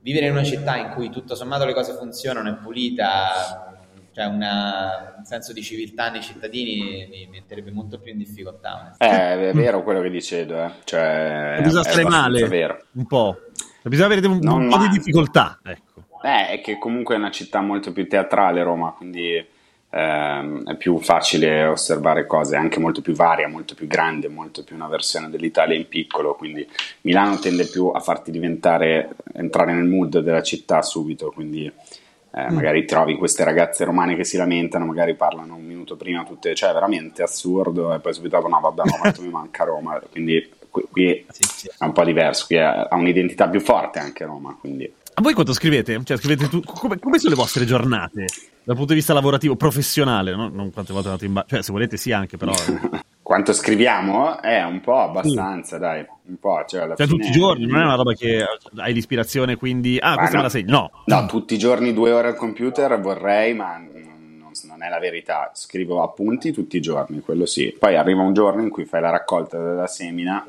Vivere 0.00 0.26
in 0.26 0.32
una 0.32 0.44
città 0.44 0.76
in 0.78 0.90
cui 0.94 1.10
tutto 1.10 1.34
sommato 1.34 1.66
le 1.66 1.74
cose 1.74 1.92
funzionano, 1.92 2.48
è 2.48 2.54
pulita, 2.54 3.76
cioè 4.12 4.24
una, 4.24 5.14
un 5.18 5.24
senso 5.24 5.52
di 5.52 5.62
civiltà 5.62 6.10
nei 6.10 6.22
cittadini 6.22 7.06
mi 7.10 7.28
metterebbe 7.30 7.70
molto 7.70 8.00
più 8.00 8.12
in 8.12 8.18
difficoltà. 8.18 8.94
Eh, 8.96 9.50
è 9.50 9.52
vero 9.52 9.82
quello 9.82 10.00
che 10.00 10.08
dicevo, 10.08 10.64
eh. 10.64 10.70
cioè, 10.84 11.60
bisogna 11.62 11.84
stare 11.84 12.04
male, 12.04 12.48
vero. 12.48 12.82
un 12.92 13.06
po'. 13.06 13.36
Bisogna 13.82 14.06
avere 14.06 14.26
un, 14.26 14.40
un 14.42 14.68
po' 14.68 14.78
di 14.78 14.88
difficoltà, 14.88 15.60
ecco. 15.62 16.04
Eh, 16.22 16.48
è 16.48 16.60
che 16.62 16.78
comunque 16.78 17.14
è 17.14 17.18
una 17.18 17.30
città 17.30 17.60
molto 17.60 17.92
più 17.92 18.08
teatrale 18.08 18.62
Roma, 18.62 18.92
quindi 18.92 19.46
ehm, 19.90 20.64
è 20.64 20.76
più 20.76 20.98
facile 20.98 21.64
osservare 21.64 22.26
cose, 22.26 22.56
anche 22.56 22.80
molto 22.80 23.02
più 23.02 23.14
varia, 23.14 23.48
molto 23.48 23.74
più 23.74 23.86
grande, 23.86 24.28
molto 24.28 24.64
più 24.64 24.76
una 24.76 24.88
versione 24.88 25.28
dell'Italia 25.28 25.76
in 25.76 25.88
piccolo, 25.88 26.34
quindi 26.34 26.66
Milano 27.02 27.38
tende 27.38 27.66
più 27.66 27.88
a 27.88 28.00
farti 28.00 28.30
diventare, 28.30 29.10
entrare 29.34 29.72
nel 29.72 29.84
mood 29.84 30.20
della 30.20 30.42
città 30.42 30.82
subito, 30.82 31.30
quindi 31.30 31.66
eh, 31.66 32.50
mm. 32.50 32.54
magari 32.54 32.84
trovi 32.84 33.16
queste 33.16 33.44
ragazze 33.44 33.84
romane 33.84 34.14
che 34.14 34.24
si 34.24 34.36
lamentano, 34.36 34.84
magari 34.84 35.14
parlano 35.14 35.56
un 35.56 35.64
minuto 35.64 35.96
prima 35.96 36.24
tutte, 36.24 36.54
cioè 36.54 36.72
veramente 36.72 37.22
assurdo, 37.22 37.92
e 37.92 37.98
poi 37.98 38.14
subito 38.14 38.36
dopo 38.36 38.48
no 38.48 38.60
vabbè 38.60 38.82
no, 38.84 38.96
quanto 39.00 39.22
mi 39.22 39.30
manca 39.30 39.64
Roma, 39.64 40.00
quindi 40.10 40.48
qui, 40.70 40.84
qui 40.90 41.26
sì, 41.30 41.42
sì. 41.42 41.70
è 41.78 41.84
un 41.84 41.92
po' 41.92 42.04
diverso, 42.04 42.46
qui 42.46 42.58
ha 42.58 42.88
un'identità 42.92 43.48
più 43.48 43.60
forte 43.60 43.98
anche 43.98 44.24
Roma, 44.24 44.56
quindi... 44.58 44.98
A 45.20 45.22
voi 45.22 45.34
quanto 45.34 45.52
scrivete? 45.52 46.00
Cioè, 46.02 46.16
scrivete 46.16 46.48
tu, 46.48 46.62
come, 46.62 46.98
come 46.98 47.18
sono 47.18 47.34
le 47.34 47.38
vostre 47.38 47.66
giornate? 47.66 48.24
dal 48.62 48.74
punto 48.74 48.92
di 48.92 49.00
vista 49.00 49.12
lavorativo, 49.12 49.54
professionale, 49.54 50.34
no? 50.34 50.48
non 50.48 50.72
quante 50.72 50.94
volte 50.94 51.08
andate 51.08 51.26
in 51.26 51.34
bar, 51.34 51.44
cioè 51.46 51.62
se 51.62 51.72
volete 51.72 51.98
sì 51.98 52.10
anche 52.10 52.38
però. 52.38 52.52
Quanto 53.20 53.52
scriviamo? 53.52 54.40
Eh, 54.40 54.64
un 54.64 54.80
po' 54.80 54.98
abbastanza, 54.98 55.76
sì. 55.76 55.82
dai, 55.82 56.06
un 56.24 56.38
po'. 56.38 56.64
Cioè, 56.66 56.82
alla 56.82 56.94
cioè 56.96 57.06
fine... 57.06 57.18
tutti 57.18 57.36
i 57.36 57.38
giorni, 57.38 57.66
non 57.66 57.80
è 57.80 57.84
una 57.84 57.96
roba 57.96 58.14
che 58.14 58.46
hai 58.76 58.94
l'ispirazione, 58.94 59.56
quindi, 59.56 59.98
ah, 60.00 60.14
ma 60.14 60.16
questa 60.16 60.36
no. 60.36 60.38
me 60.38 60.42
la 60.44 60.48
segni, 60.48 60.70
no. 60.70 60.90
No, 61.04 61.26
tutti 61.26 61.52
i 61.52 61.58
giorni 61.58 61.92
due 61.92 62.12
ore 62.12 62.28
al 62.28 62.36
computer 62.36 62.98
vorrei, 62.98 63.52
ma 63.52 63.76
non, 63.76 64.50
non 64.66 64.82
è 64.82 64.88
la 64.88 64.98
verità. 64.98 65.50
Scrivo 65.52 66.02
appunti 66.02 66.50
tutti 66.50 66.78
i 66.78 66.80
giorni, 66.80 67.20
quello 67.20 67.44
sì. 67.44 67.76
Poi 67.78 67.94
arriva 67.94 68.22
un 68.22 68.32
giorno 68.32 68.62
in 68.62 68.70
cui 68.70 68.86
fai 68.86 69.02
la 69.02 69.10
raccolta 69.10 69.58
della 69.58 69.86
semina 69.86 70.46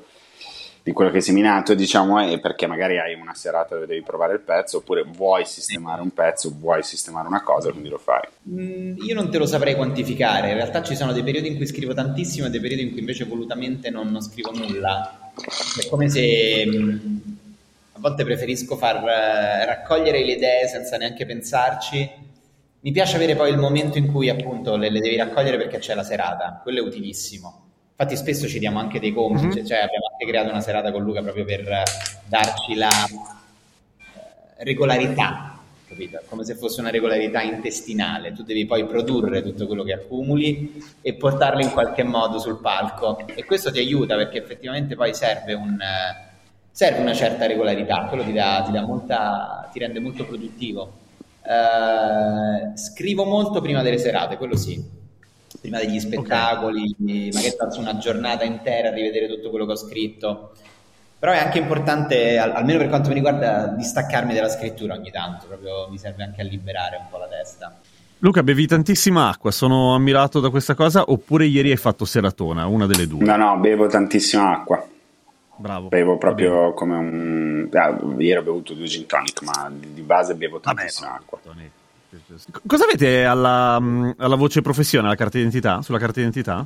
di 0.84 0.94
quello 0.94 1.12
che 1.12 1.20
è 1.20 1.22
seminato, 1.22 1.76
diciamo, 1.76 2.20
è 2.20 2.40
perché 2.40 2.66
magari 2.66 2.98
hai 2.98 3.14
una 3.14 3.36
serata 3.36 3.76
dove 3.76 3.86
devi 3.86 4.02
provare 4.02 4.34
il 4.34 4.40
pezzo, 4.40 4.78
oppure 4.78 5.04
vuoi 5.04 5.46
sistemare 5.46 6.02
un 6.02 6.12
pezzo, 6.12 6.52
vuoi 6.58 6.82
sistemare 6.82 7.28
una 7.28 7.44
cosa, 7.44 7.70
quindi 7.70 7.90
lo 7.90 8.00
fai. 8.00 8.28
Mm, 8.50 8.98
io 9.04 9.14
non 9.14 9.30
te 9.30 9.38
lo 9.38 9.46
saprei 9.46 9.76
quantificare, 9.76 10.50
in 10.50 10.56
realtà 10.56 10.82
ci 10.82 10.96
sono 10.96 11.14
dei 11.14 11.24
periodi 11.24 11.50
in 11.50 11.56
cui 11.56 11.68
scrivo 11.68 11.94
tantissimo 11.94 12.48
e 12.48 12.50
dei 12.50 12.60
periodi 12.60 12.82
in 12.82 12.90
cui 12.90 13.00
invece 13.00 13.26
volutamente 13.26 13.92
non, 13.92 14.10
non 14.10 14.22
scrivo 14.22 14.52
nulla. 14.54 15.32
È 15.36 15.88
come 15.88 16.10
se 16.10 16.66
mm, 16.66 16.98
a 17.92 18.00
volte 18.00 18.24
preferisco 18.24 18.76
far 18.76 19.08
eh, 19.08 19.66
raccogliere 19.66 20.26
le 20.26 20.32
idee 20.32 20.68
senza 20.68 20.98
neanche 20.98 21.28
pensarci. 21.28 22.10
Mi 22.80 22.92
piace 22.92 23.18
avere 23.18 23.36
poi 23.36 23.52
il 23.52 23.60
momento 23.60 24.00
in 24.00 24.12
cui 24.12 24.30
appunto 24.30 24.76
le, 24.78 24.90
le 24.90 25.00
devi 25.00 25.16
raccogliere 25.16 25.58
perché 25.58 25.78
c'è 25.78 25.94
la 25.94 26.04
serata, 26.04 26.60
quello 26.64 26.80
è 26.80 26.82
utilissimo. 26.82 27.68
Infatti 27.92 28.16
spesso 28.16 28.48
ci 28.48 28.58
diamo 28.58 28.80
anche 28.80 29.00
dei 29.00 29.14
compiti, 29.14 29.46
mm-hmm. 29.46 29.66
cioè 29.66 29.78
abbiamo 29.78 30.01
creato 30.26 30.50
una 30.50 30.62
serata 30.62 30.92
con 30.92 31.04
Luca 31.04 31.22
proprio 31.22 31.46
per 31.46 31.64
darci 32.26 32.76
la 32.76 32.90
eh, 32.90 34.64
regolarità, 34.64 35.60
capito? 35.88 36.20
Come 36.28 36.44
se 36.44 36.56
fosse 36.56 36.80
una 36.80 36.90
regolarità 36.90 37.42
intestinale. 37.42 38.34
Tu 38.34 38.44
devi 38.44 38.66
poi 38.66 38.86
produrre 38.86 39.42
tutto 39.42 39.68
quello 39.68 39.84
che 39.84 39.94
accumuli 39.94 40.84
e 41.02 41.14
portarlo 41.16 41.62
in 41.62 41.72
qualche 41.72 42.04
modo 42.04 42.40
sul 42.40 42.60
palco. 42.60 43.26
E 43.28 43.46
questo 43.46 43.72
ti 43.72 43.80
aiuta 43.80 44.16
perché 44.16 44.38
effettivamente 44.38 44.96
poi 44.96 45.14
serve, 45.14 45.54
un, 45.54 45.78
serve 46.72 47.02
una 47.02 47.14
certa 47.14 47.46
regolarità, 47.46 48.06
quello 48.06 48.24
ti, 48.24 48.34
dà, 48.34 48.64
ti, 48.66 48.72
dà 48.72 48.86
molta, 48.86 49.70
ti 49.72 49.80
rende 49.80 50.00
molto 50.00 50.26
produttivo. 50.26 51.00
Uh, 51.44 52.78
scrivo 52.78 53.26
molto 53.26 53.62
prima 53.62 53.82
delle 53.82 53.98
serate, 53.98 54.38
quello 54.38 54.56
sì 54.56 55.00
prima 55.62 55.78
degli 55.78 56.00
spettacoli, 56.00 56.96
okay. 57.00 57.32
magari 57.32 57.56
passo 57.56 57.80
una 57.80 57.98
giornata 57.98 58.44
intera 58.44 58.90
a 58.90 58.94
rivedere 58.94 59.28
tutto 59.28 59.52
quello 59.52 59.66
che 59.68 59.72
ho 59.74 59.78
scritto. 59.78 60.52
Però 61.20 61.32
è 61.32 61.38
anche 61.38 61.60
importante, 61.60 62.40
almeno 62.40 62.80
per 62.80 62.90
quanto 62.90 63.10
mi 63.10 63.14
riguarda, 63.14 63.68
distaccarmi 63.68 64.34
dalla 64.34 64.50
scrittura 64.50 64.96
ogni 64.96 65.12
tanto, 65.12 65.46
proprio 65.46 65.88
mi 65.88 66.00
serve 66.00 66.24
anche 66.24 66.42
a 66.42 66.44
liberare 66.44 66.98
un 66.98 67.06
po' 67.12 67.20
la 67.20 67.28
testa. 67.28 67.80
Luca, 68.18 68.42
bevi 68.42 68.66
tantissima 68.66 69.30
acqua, 69.30 69.52
sono 69.52 69.94
ammirato 69.94 70.40
da 70.40 70.50
questa 70.50 70.74
cosa, 70.74 71.04
oppure 71.08 71.46
ieri 71.46 71.70
hai 71.70 71.78
fatto 71.78 72.06
seratona, 72.06 72.66
una 72.66 72.88
delle 72.88 73.06
due? 73.06 73.24
No, 73.24 73.36
no, 73.36 73.58
bevo 73.58 73.86
tantissima 73.86 74.52
acqua. 74.52 74.84
Bravo. 75.58 75.90
Bevo 75.90 76.18
proprio 76.18 76.74
come 76.74 76.96
un... 76.96 77.70
Ah, 77.72 77.96
ieri 78.18 78.40
ho 78.40 78.44
bevuto 78.44 78.74
due 78.74 78.88
gin 78.88 79.06
tonic, 79.06 79.44
ma 79.44 79.72
di 79.72 80.02
base 80.02 80.34
bevo 80.34 80.60
tantissima 80.60 81.10
Vabbè, 81.10 81.20
acqua. 81.22 81.40
Tonic. 81.44 81.72
Cosa 82.68 82.84
avete 82.84 83.24
alla, 83.24 83.80
mm, 83.80 84.12
alla, 84.18 84.36
voce 84.36 84.62
professione, 84.62 85.08
alla 85.08 85.16
carta 85.16 85.38
d'identità? 85.38 85.82
Sulla 85.82 85.98
carta 86.00 86.20
d'identà? 86.22 86.66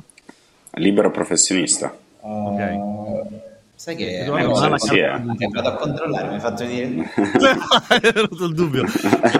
Libero 0.72 1.10
professionista. 1.10 1.96
Uh, 2.20 2.28
ok. 2.28 3.44
Sai 3.76 3.94
che 3.94 4.20
è 4.20 4.28
una 4.28 4.46
cosa 4.46 4.78
sì, 4.78 4.98
eh. 4.98 5.20
vado 5.52 5.68
a 5.68 5.74
controllare, 5.74 6.28
mi 6.28 6.34
hai 6.34 6.40
fatto 6.40 6.66
venire. 6.66 7.12
È 8.00 8.10
venuto 8.10 8.46
il 8.46 8.54
dubbio. 8.54 8.84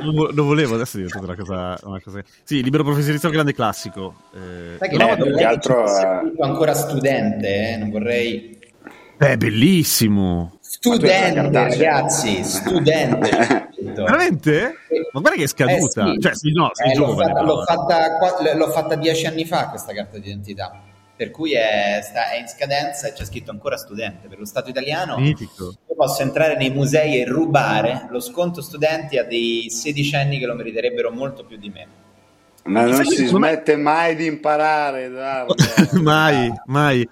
Non, 0.03 0.29
non 0.35 0.47
volevo, 0.47 0.75
adesso 0.75 0.99
è 0.99 1.01
diventata 1.01 1.25
una 1.25 1.35
cosa, 1.35 1.79
una 1.89 2.01
cosa. 2.01 2.23
Sì, 2.43 2.63
libero 2.63 2.85
professionista 2.85 3.27
è 3.27 3.31
un 3.31 3.35
grande 3.37 3.55
classico. 3.55 4.15
Eh, 4.35 4.77
Sai 4.79 4.91
che, 4.91 4.97
no, 4.99 5.17
più 5.17 5.35
che 5.35 5.45
altro 5.45 5.85
ancora 6.41 6.75
studente, 6.75 7.71
eh? 7.71 7.77
non 7.79 7.91
vorrei. 7.91 8.59
Beh, 9.17 9.39
bellissimo. 9.39 10.59
Studente, 10.61 11.51
ragazzi, 11.51 12.45
studente. 12.45 13.66
Veramente? 14.05 14.75
Ma 15.13 15.21
guarda 15.21 15.39
che 15.39 15.45
è 15.45 15.49
scaduta. 15.49 16.09
Eh 16.09 16.13
sì. 16.13 16.21
Cioè, 16.21 16.35
sì, 16.35 16.53
no, 16.53 16.71
sei 16.73 16.91
eh, 16.91 16.95
giovane. 16.95 17.43
L'ho 17.43 17.65
fatta, 17.65 18.19
l'ho, 18.19 18.27
fatta, 18.27 18.55
l'ho 18.55 18.71
fatta, 18.71 18.95
dieci 18.95 19.27
anni 19.27 19.45
fa 19.45 19.69
questa 19.69 19.93
carta 19.93 20.19
d'identità. 20.19 20.83
Per 21.17 21.31
cui 21.31 21.55
è, 21.55 22.01
sta, 22.03 22.31
è, 22.31 22.39
in 22.39 22.47
scadenza 22.47 23.09
e 23.09 23.13
c'è 23.13 23.25
scritto 23.25 23.51
ancora 23.51 23.77
studente. 23.77 24.29
Per 24.29 24.39
lo 24.39 24.45
Stato 24.45 24.69
italiano 24.69 25.17
Mitico. 25.17 25.75
io 25.89 25.95
posso 25.95 26.23
entrare 26.23 26.57
nei 26.57 26.71
musei 26.71 27.21
e 27.21 27.25
rubare 27.25 28.07
lo 28.11 28.21
sconto 28.21 28.61
studenti 28.61 29.17
a 29.17 29.25
dei 29.25 29.71
sedicenni 29.71 30.39
che 30.39 30.47
lo 30.47 30.55
meriterebbero 30.55 31.11
molto 31.11 31.45
più 31.45 31.57
di 31.57 31.71
me. 31.71 31.87
Ma 32.65 32.85
non 32.85 33.05
si 33.05 33.27
smette 33.27 33.77
mai 33.77 34.17
di 34.17 34.27
imparare, 34.27 35.09
mai, 36.03 36.53
mai. 36.67 37.09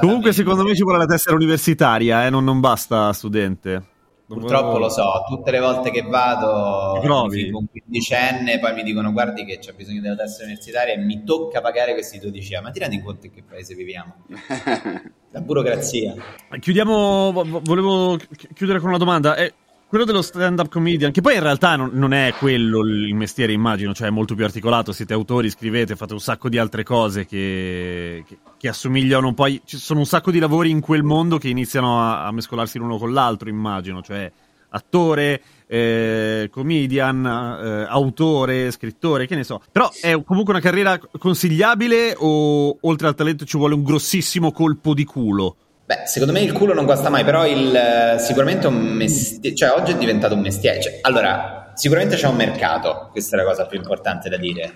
Comunque, 0.00 0.32
secondo 0.32 0.64
me 0.64 0.74
ci 0.74 0.82
vuole 0.82 0.98
la 0.98 1.06
tessera 1.06 1.36
universitaria, 1.36 2.26
eh? 2.26 2.30
non, 2.30 2.44
non 2.44 2.60
basta 2.60 3.12
studente. 3.12 3.96
Purtroppo 4.28 4.76
lo 4.76 4.90
so, 4.90 5.24
tutte 5.26 5.50
le 5.50 5.58
volte 5.58 5.90
che 5.90 6.02
vado 6.02 7.00
con 7.00 7.10
un 7.10 7.66
quindicenne 7.70 8.58
poi 8.58 8.74
mi 8.74 8.82
dicono 8.82 9.10
guardi 9.10 9.46
che 9.46 9.58
c'è 9.58 9.72
bisogno 9.72 10.02
della 10.02 10.16
testa 10.16 10.42
universitaria 10.42 10.92
e 10.92 10.98
mi 10.98 11.24
tocca 11.24 11.62
pagare 11.62 11.94
questi 11.94 12.18
12 12.18 12.54
anni. 12.54 12.64
Ma 12.64 12.70
ti 12.70 12.78
rendi 12.78 13.00
conto 13.00 13.24
in 13.24 13.32
che 13.32 13.42
paese 13.42 13.74
viviamo? 13.74 14.16
La 15.32 15.40
burocrazia. 15.40 16.14
Chiudiamo, 16.60 17.32
volevo 17.62 18.18
chiudere 18.54 18.80
con 18.80 18.90
una 18.90 18.98
domanda. 18.98 19.34
È 19.34 19.50
quello 19.88 20.04
dello 20.04 20.20
stand-up 20.20 20.68
comedian, 20.68 21.10
che 21.10 21.22
poi 21.22 21.36
in 21.36 21.42
realtà 21.42 21.74
non, 21.74 21.90
non, 21.94 22.12
è 22.12 22.34
quello 22.38 22.80
il 22.80 23.14
mestiere, 23.14 23.52
immagino, 23.52 23.94
cioè 23.94 24.08
è 24.08 24.10
molto 24.10 24.34
più 24.34 24.44
articolato, 24.44 24.92
siete 24.92 25.14
autori, 25.14 25.48
scrivete, 25.48 25.96
fate 25.96 26.12
un 26.12 26.20
sacco 26.20 26.50
di 26.50 26.58
altre 26.58 26.82
cose 26.82 27.24
che, 27.24 28.22
che, 28.26 28.38
che 28.58 28.68
assomigliano 28.68 29.32
poi, 29.32 29.62
ci 29.64 29.78
sono 29.78 30.00
un 30.00 30.06
sacco 30.06 30.30
di 30.30 30.40
lavori 30.40 30.68
in 30.68 30.80
quel 30.80 31.02
mondo 31.02 31.38
che 31.38 31.48
iniziano 31.48 32.02
a, 32.02 32.26
a 32.26 32.32
mescolarsi 32.32 32.76
l'uno 32.76 32.98
con 32.98 33.14
l'altro, 33.14 33.48
immagino, 33.48 34.02
cioè 34.02 34.30
attore, 34.70 35.40
eh, 35.66 36.48
comedian, 36.50 37.24
eh, 37.24 37.86
autore, 37.88 38.70
scrittore, 38.70 39.26
che 39.26 39.36
ne 39.36 39.44
so. 39.44 39.62
Però 39.72 39.90
è 40.00 40.22
comunque 40.22 40.52
una 40.52 40.62
carriera 40.62 41.00
consigliabile 41.18 42.14
o 42.18 42.76
oltre 42.82 43.06
al 43.08 43.14
talento 43.14 43.46
ci 43.46 43.56
vuole 43.56 43.72
un 43.72 43.82
grossissimo 43.82 44.52
colpo 44.52 44.92
di 44.92 45.04
culo? 45.04 45.56
Beh, 45.88 46.02
secondo 46.04 46.34
me 46.34 46.40
il 46.40 46.52
culo 46.52 46.74
non 46.74 46.84
guasta 46.84 47.08
mai, 47.08 47.24
però 47.24 47.46
il, 47.46 47.74
eh, 47.74 48.18
sicuramente 48.18 48.66
un 48.66 48.76
mestiere, 48.76 49.56
cioè 49.56 49.70
oggi 49.70 49.92
è 49.92 49.96
diventato 49.96 50.34
un 50.34 50.40
mestiere. 50.40 50.82
Cioè, 50.82 50.98
allora, 51.00 51.72
sicuramente 51.76 52.14
c'è 52.14 52.26
un 52.26 52.36
mercato, 52.36 53.08
questa 53.10 53.36
è 53.36 53.40
la 53.40 53.46
cosa 53.46 53.64
più 53.64 53.78
importante 53.78 54.28
da 54.28 54.36
dire. 54.36 54.70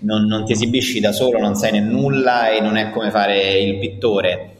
Non, 0.00 0.26
non, 0.26 0.44
ti 0.44 0.52
esibisci 0.52 1.00
da 1.00 1.10
solo, 1.10 1.38
non 1.38 1.54
sai 1.54 1.72
né 1.72 1.80
nulla 1.80 2.50
e 2.50 2.60
non 2.60 2.76
è 2.76 2.90
come 2.90 3.10
fare 3.10 3.60
il 3.60 3.78
pittore. 3.78 4.56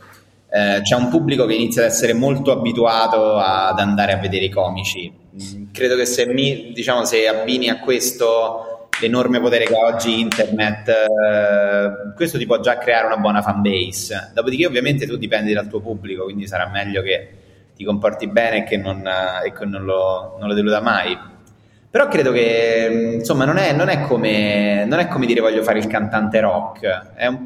Eh, 0.51 0.81
c'è 0.81 0.95
un 0.95 1.11
pubblico 1.11 1.45
che 1.45 1.53
inizia 1.53 1.83
ad 1.83 1.89
essere 1.91 2.15
molto 2.15 2.53
abituato 2.53 3.37
ad 3.37 3.79
andare 3.79 4.13
a 4.13 4.17
vedere 4.17 4.47
i 4.47 4.51
comici. 4.51 5.13
Mm, 5.13 5.65
credo 5.73 5.95
che 5.95 6.07
se, 6.07 6.25
mi, 6.25 6.73
diciamo, 6.73 7.05
se 7.05 7.29
abbini 7.29 7.69
a 7.69 7.81
questo 7.81 8.78
l'enorme 9.01 9.41
potere 9.41 9.65
che 9.65 9.75
ha 9.75 9.85
oggi 9.85 10.21
internet, 10.21 10.89
eh, 10.89 12.15
questo 12.15 12.39
ti 12.39 12.47
può 12.47 12.61
già 12.61 12.79
creare 12.79 13.07
una 13.07 13.17
buona 13.17 13.43
fan 13.43 13.61
base. 13.61 14.31
Dopodiché, 14.35 14.67
ovviamente, 14.67 15.07
tu 15.07 15.17
dipendi 15.17 15.53
dal 15.53 15.69
tuo 15.69 15.81
pubblico, 15.81 16.25
quindi 16.25 16.47
sarà 16.47 16.69
meglio 16.69 17.03
che 17.03 17.29
ti 17.77 17.85
comporti 17.85 18.27
bene 18.27 18.59
e 18.59 18.65
che 18.65 18.77
non, 18.77 19.09
e 19.45 19.53
che 19.53 19.65
non, 19.65 19.85
lo, 19.85 20.37
non 20.39 20.49
lo, 20.49 20.55
deluda 20.55 20.81
mai. 20.81 21.17
Però 21.91 22.07
credo 22.09 22.33
che 22.33 23.15
insomma 23.15 23.45
non 23.45 23.57
è, 23.57 23.73
non, 23.73 23.89
è 23.89 24.03
come, 24.03 24.85
non 24.85 24.99
è, 24.99 25.09
come, 25.09 25.27
dire 25.27 25.41
voglio 25.41 25.63
fare 25.63 25.79
il 25.79 25.87
cantante 25.87 26.41
rock, 26.41 27.15
è 27.15 27.27
un, 27.27 27.45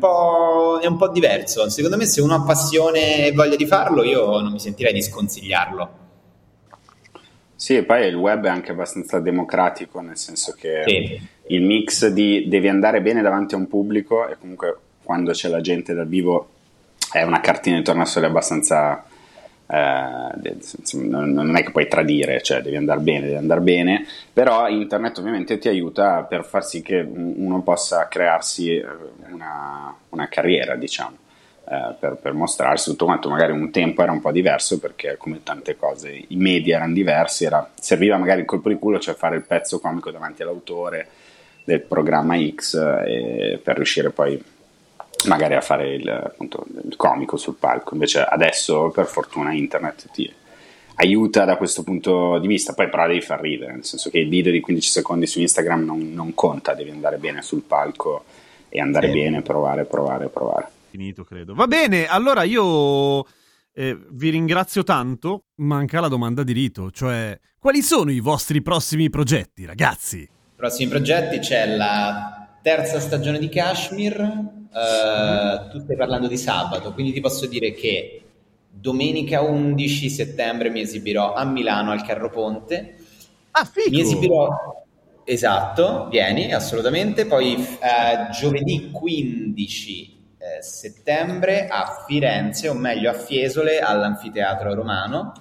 è 0.82 0.86
un 0.86 0.96
po' 0.96 1.08
diverso. 1.10 1.68
Secondo 1.68 1.96
me, 1.96 2.06
se 2.06 2.20
uno 2.20 2.34
ha 2.34 2.42
passione 2.42 3.26
e 3.26 3.32
voglia 3.32 3.56
di 3.56 3.66
farlo, 3.66 4.02
io 4.02 4.40
non 4.40 4.52
mi 4.52 4.58
sentirei 4.58 4.92
di 4.92 5.02
sconsigliarlo. 5.02 6.00
Sì, 7.54 7.76
e 7.76 7.84
poi 7.84 8.08
il 8.08 8.16
web 8.16 8.46
è 8.46 8.48
anche 8.48 8.72
abbastanza 8.72 9.20
democratico, 9.20 10.00
nel 10.00 10.16
senso 10.16 10.52
che 10.58 10.82
sì. 10.84 11.31
Il 11.46 11.62
mix 11.62 12.06
di 12.08 12.46
devi 12.48 12.68
andare 12.68 13.00
bene 13.00 13.22
davanti 13.22 13.54
a 13.54 13.58
un 13.58 13.68
pubblico 13.68 14.28
e 14.28 14.36
comunque 14.38 14.76
quando 15.02 15.32
c'è 15.32 15.48
la 15.48 15.60
gente 15.60 15.94
dal 15.94 16.06
vivo 16.06 16.48
è 17.10 17.22
una 17.22 17.40
cartina 17.40 17.76
di 17.76 17.82
tornasole 17.82 18.26
abbastanza... 18.26 19.04
Eh, 19.66 20.56
non 20.94 21.56
è 21.56 21.62
che 21.62 21.70
puoi 21.70 21.88
tradire, 21.88 22.42
cioè 22.42 22.60
devi 22.60 22.76
andare 22.76 23.00
bene, 23.00 23.26
devi 23.26 23.36
andare 23.36 23.60
bene, 23.60 24.06
però 24.30 24.68
internet 24.68 25.16
ovviamente 25.18 25.56
ti 25.56 25.68
aiuta 25.68 26.24
per 26.24 26.44
far 26.44 26.64
sì 26.64 26.82
che 26.82 27.00
uno 27.00 27.62
possa 27.62 28.06
crearsi 28.06 28.76
eh, 28.76 28.84
una, 29.30 29.94
una 30.10 30.28
carriera, 30.28 30.76
diciamo 30.76 31.16
eh, 31.64 31.94
per, 31.98 32.16
per, 32.16 32.34
mostrarsi 32.34 32.90
tutto 32.90 33.06
quanto. 33.06 33.30
Magari 33.30 33.52
un 33.52 33.70
tempo 33.70 34.02
era 34.02 34.12
un 34.12 34.20
po' 34.20 34.30
diverso 34.30 34.78
perché 34.78 35.16
come 35.16 35.42
tante 35.42 35.76
cose 35.76 36.10
i 36.10 36.36
media 36.36 36.76
erano 36.76 36.92
diversi 36.92 37.44
era, 37.44 37.70
serviva 37.78 38.18
magari 38.18 38.40
il 38.40 38.46
colpo 38.46 38.68
di 38.68 38.78
culo 38.78 38.98
cioè 38.98 39.14
fare 39.14 39.36
il 39.36 39.42
pezzo 39.42 39.78
comico 39.78 40.10
davanti 40.10 40.42
all'autore 40.42 41.08
del 41.64 41.80
programma 41.80 42.36
X 42.38 42.74
eh, 42.74 43.60
per 43.62 43.76
riuscire 43.76 44.10
poi 44.10 44.42
magari 45.26 45.54
a 45.54 45.60
fare 45.60 45.94
il, 45.94 46.08
appunto, 46.08 46.64
il 46.84 46.96
comico 46.96 47.36
sul 47.36 47.54
palco 47.54 47.94
invece 47.94 48.22
adesso 48.22 48.90
per 48.90 49.06
fortuna 49.06 49.52
internet 49.52 50.10
ti 50.10 50.32
aiuta 50.96 51.44
da 51.44 51.56
questo 51.56 51.82
punto 51.82 52.38
di 52.38 52.46
vista 52.46 52.74
poi 52.74 52.88
però 52.88 53.06
devi 53.06 53.20
far 53.20 53.40
ridere 53.40 53.72
nel 53.72 53.84
senso 53.84 54.10
che 54.10 54.18
il 54.18 54.28
video 54.28 54.50
di 54.50 54.60
15 54.60 54.90
secondi 54.90 55.26
su 55.26 55.40
Instagram 55.40 55.84
non, 55.84 56.12
non 56.12 56.34
conta 56.34 56.74
devi 56.74 56.90
andare 56.90 57.18
bene 57.18 57.42
sul 57.42 57.62
palco 57.62 58.24
e 58.68 58.80
andare 58.80 59.08
sì. 59.08 59.12
bene 59.12 59.42
provare 59.42 59.84
provare 59.84 60.28
provare 60.28 60.68
finito, 60.92 61.24
credo. 61.24 61.54
Va 61.54 61.66
bene, 61.66 62.06
allora 62.06 62.42
io 62.42 63.24
eh, 63.72 63.98
vi 64.10 64.28
ringrazio 64.28 64.82
tanto. 64.82 65.46
Manca 65.56 66.00
la 66.00 66.08
domanda 66.08 66.42
di 66.42 66.52
rito, 66.52 66.90
cioè 66.90 67.38
quali 67.58 67.80
sono 67.80 68.10
i 68.10 68.20
vostri 68.20 68.60
prossimi 68.60 69.08
progetti, 69.08 69.64
ragazzi? 69.64 70.28
Prossimi 70.62 70.90
progetti 70.90 71.40
c'è 71.40 71.74
la 71.74 72.56
terza 72.62 73.00
stagione 73.00 73.40
di 73.40 73.48
Kashmir. 73.48 74.20
Uh, 74.20 75.68
tu 75.70 75.80
stai 75.80 75.96
parlando 75.96 76.28
di 76.28 76.36
sabato, 76.36 76.92
quindi 76.92 77.10
ti 77.10 77.18
posso 77.18 77.46
dire 77.46 77.72
che 77.72 78.22
domenica 78.70 79.40
11 79.40 80.08
settembre 80.08 80.70
mi 80.70 80.78
esibirò 80.78 81.34
a 81.34 81.44
Milano 81.44 81.90
al 81.90 82.04
Carro 82.04 82.30
Ponte. 82.30 82.94
Ah, 83.50 83.64
figo! 83.64 83.90
Mi 83.90 84.02
esibirò 84.02 84.48
Esatto, 85.24 86.06
vieni 86.08 86.54
assolutamente. 86.54 87.26
Poi 87.26 87.54
eh, 87.56 88.30
giovedì 88.30 88.92
15 88.92 90.34
eh, 90.38 90.62
settembre 90.62 91.66
a 91.66 92.04
Firenze, 92.06 92.68
o 92.68 92.74
meglio 92.74 93.10
a 93.10 93.14
Fiesole, 93.14 93.80
all'Anfiteatro 93.80 94.74
Romano. 94.74 95.32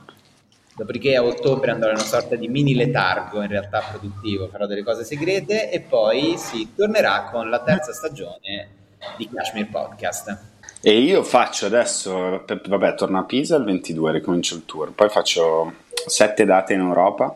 Dopodiché 0.81 1.15
a 1.15 1.23
ottobre 1.23 1.69
andrò 1.69 1.89
in 1.89 1.97
una 1.97 2.03
sorta 2.03 2.35
di 2.35 2.47
mini 2.47 2.73
letargo, 2.73 3.43
in 3.43 3.49
realtà 3.49 3.83
produttivo, 3.87 4.47
farò 4.47 4.65
delle 4.65 4.81
cose 4.83 5.03
segrete 5.03 5.69
e 5.69 5.81
poi 5.81 6.39
si 6.39 6.73
tornerà 6.75 7.29
con 7.31 7.51
la 7.51 7.61
terza 7.61 7.93
stagione 7.93 8.67
di 9.15 9.29
Kashmir 9.31 9.69
Podcast. 9.69 10.39
E 10.81 10.97
io 10.97 11.21
faccio 11.21 11.67
adesso, 11.67 12.43
vabbè, 12.47 12.95
torno 12.95 13.19
a 13.19 13.25
Pisa 13.25 13.57
il 13.57 13.63
22, 13.63 14.11
ricomincio 14.11 14.55
il 14.55 14.65
tour, 14.65 14.91
poi 14.93 15.09
faccio 15.09 15.71
sette 16.07 16.45
date 16.45 16.73
in 16.73 16.79
Europa 16.79 17.35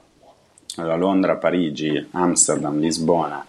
allora, 0.77 0.95
Londra, 0.95 1.35
Parigi, 1.35 2.03
Amsterdam, 2.13 2.79
Lisbona, 2.79 3.45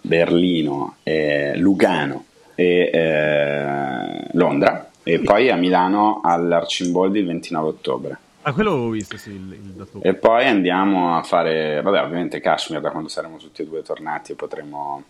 Berlino, 0.00 0.96
eh, 1.04 1.56
Lugano 1.56 2.24
e 2.56 2.90
eh, 2.92 4.26
Londra 4.32 4.90
e 5.04 5.20
poi 5.20 5.50
a 5.50 5.54
Milano 5.54 6.20
all'Arcimboldi 6.20 7.20
il 7.20 7.26
29 7.26 7.68
ottobre. 7.68 8.18
Ah, 8.42 8.52
quello 8.52 8.72
ho 8.72 8.88
visto, 8.88 9.16
sì, 9.18 9.30
il, 9.30 9.52
il 9.52 9.72
dato. 9.72 10.00
E 10.02 10.14
poi 10.14 10.46
andiamo 10.46 11.16
a 11.16 11.22
fare, 11.22 11.80
vabbè, 11.82 12.02
ovviamente 12.02 12.40
Kashmir 12.40 12.80
da 12.80 12.90
quando 12.90 13.08
saremo 13.08 13.36
tutti 13.36 13.62
e 13.62 13.66
due 13.66 13.82
tornati 13.82 14.34
potremo, 14.34 15.02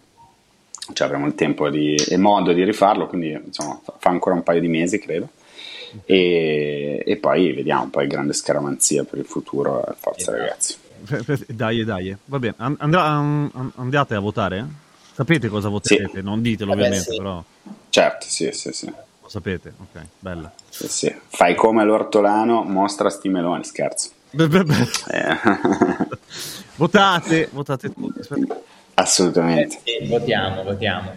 cioè 0.93 1.07
avremo 1.07 1.27
il 1.27 1.35
tempo 1.35 1.71
di, 1.71 1.95
e 1.95 2.17
modo 2.17 2.53
di 2.53 2.65
rifarlo, 2.65 3.07
quindi 3.07 3.31
insomma 3.31 3.81
fa 3.85 4.11
ancora 4.11 4.35
un 4.35 4.43
paio 4.43 4.61
di 4.61 4.69
mesi 4.69 4.99
credo. 4.99 5.29
E, 6.05 7.03
e 7.05 7.17
poi 7.17 7.53
vediamo, 7.53 7.89
poi 7.89 8.07
grande 8.07 8.33
scaramanzia 8.33 9.05
per 9.05 9.19
il 9.19 9.25
futuro, 9.25 9.85
forza 9.99 10.33
esatto. 10.33 10.37
ragazzi. 10.37 10.77
Dai, 11.49 11.83
dai, 11.85 12.15
va 12.27 12.39
bene. 12.39 12.55
Andrà, 12.59 13.03
andate 13.77 14.15
a 14.15 14.21
votare? 14.21 14.67
Sapete 15.13 15.49
cosa 15.49 15.69
voterete? 15.69 16.19
Sì. 16.19 16.23
Non 16.23 16.43
ditelo 16.43 16.73
ovviamente, 16.73 17.11
sì. 17.11 17.17
però. 17.17 17.43
Certo, 17.89 18.27
sì, 18.29 18.51
sì, 18.53 18.73
sì. 18.73 18.93
Sapete, 19.31 19.75
ok, 19.79 20.07
bella. 20.19 20.51
Sì, 20.69 20.89
sì. 20.89 21.15
Fai 21.29 21.55
come 21.55 21.85
l'ortolano, 21.85 22.65
mostra 22.65 23.09
sti 23.11 23.29
meloni, 23.29 23.63
scherzo. 23.63 24.11
Beh, 24.33 24.49
beh, 24.49 24.65
beh. 24.65 24.89
Eh. 25.09 25.37
votate, 26.75 27.49
votate 27.53 27.93
tutti. 27.93 28.27
Assolutamente. 28.95 29.83
Eh, 29.85 30.09
votiamo, 30.09 30.65
votiamo. 30.65 31.15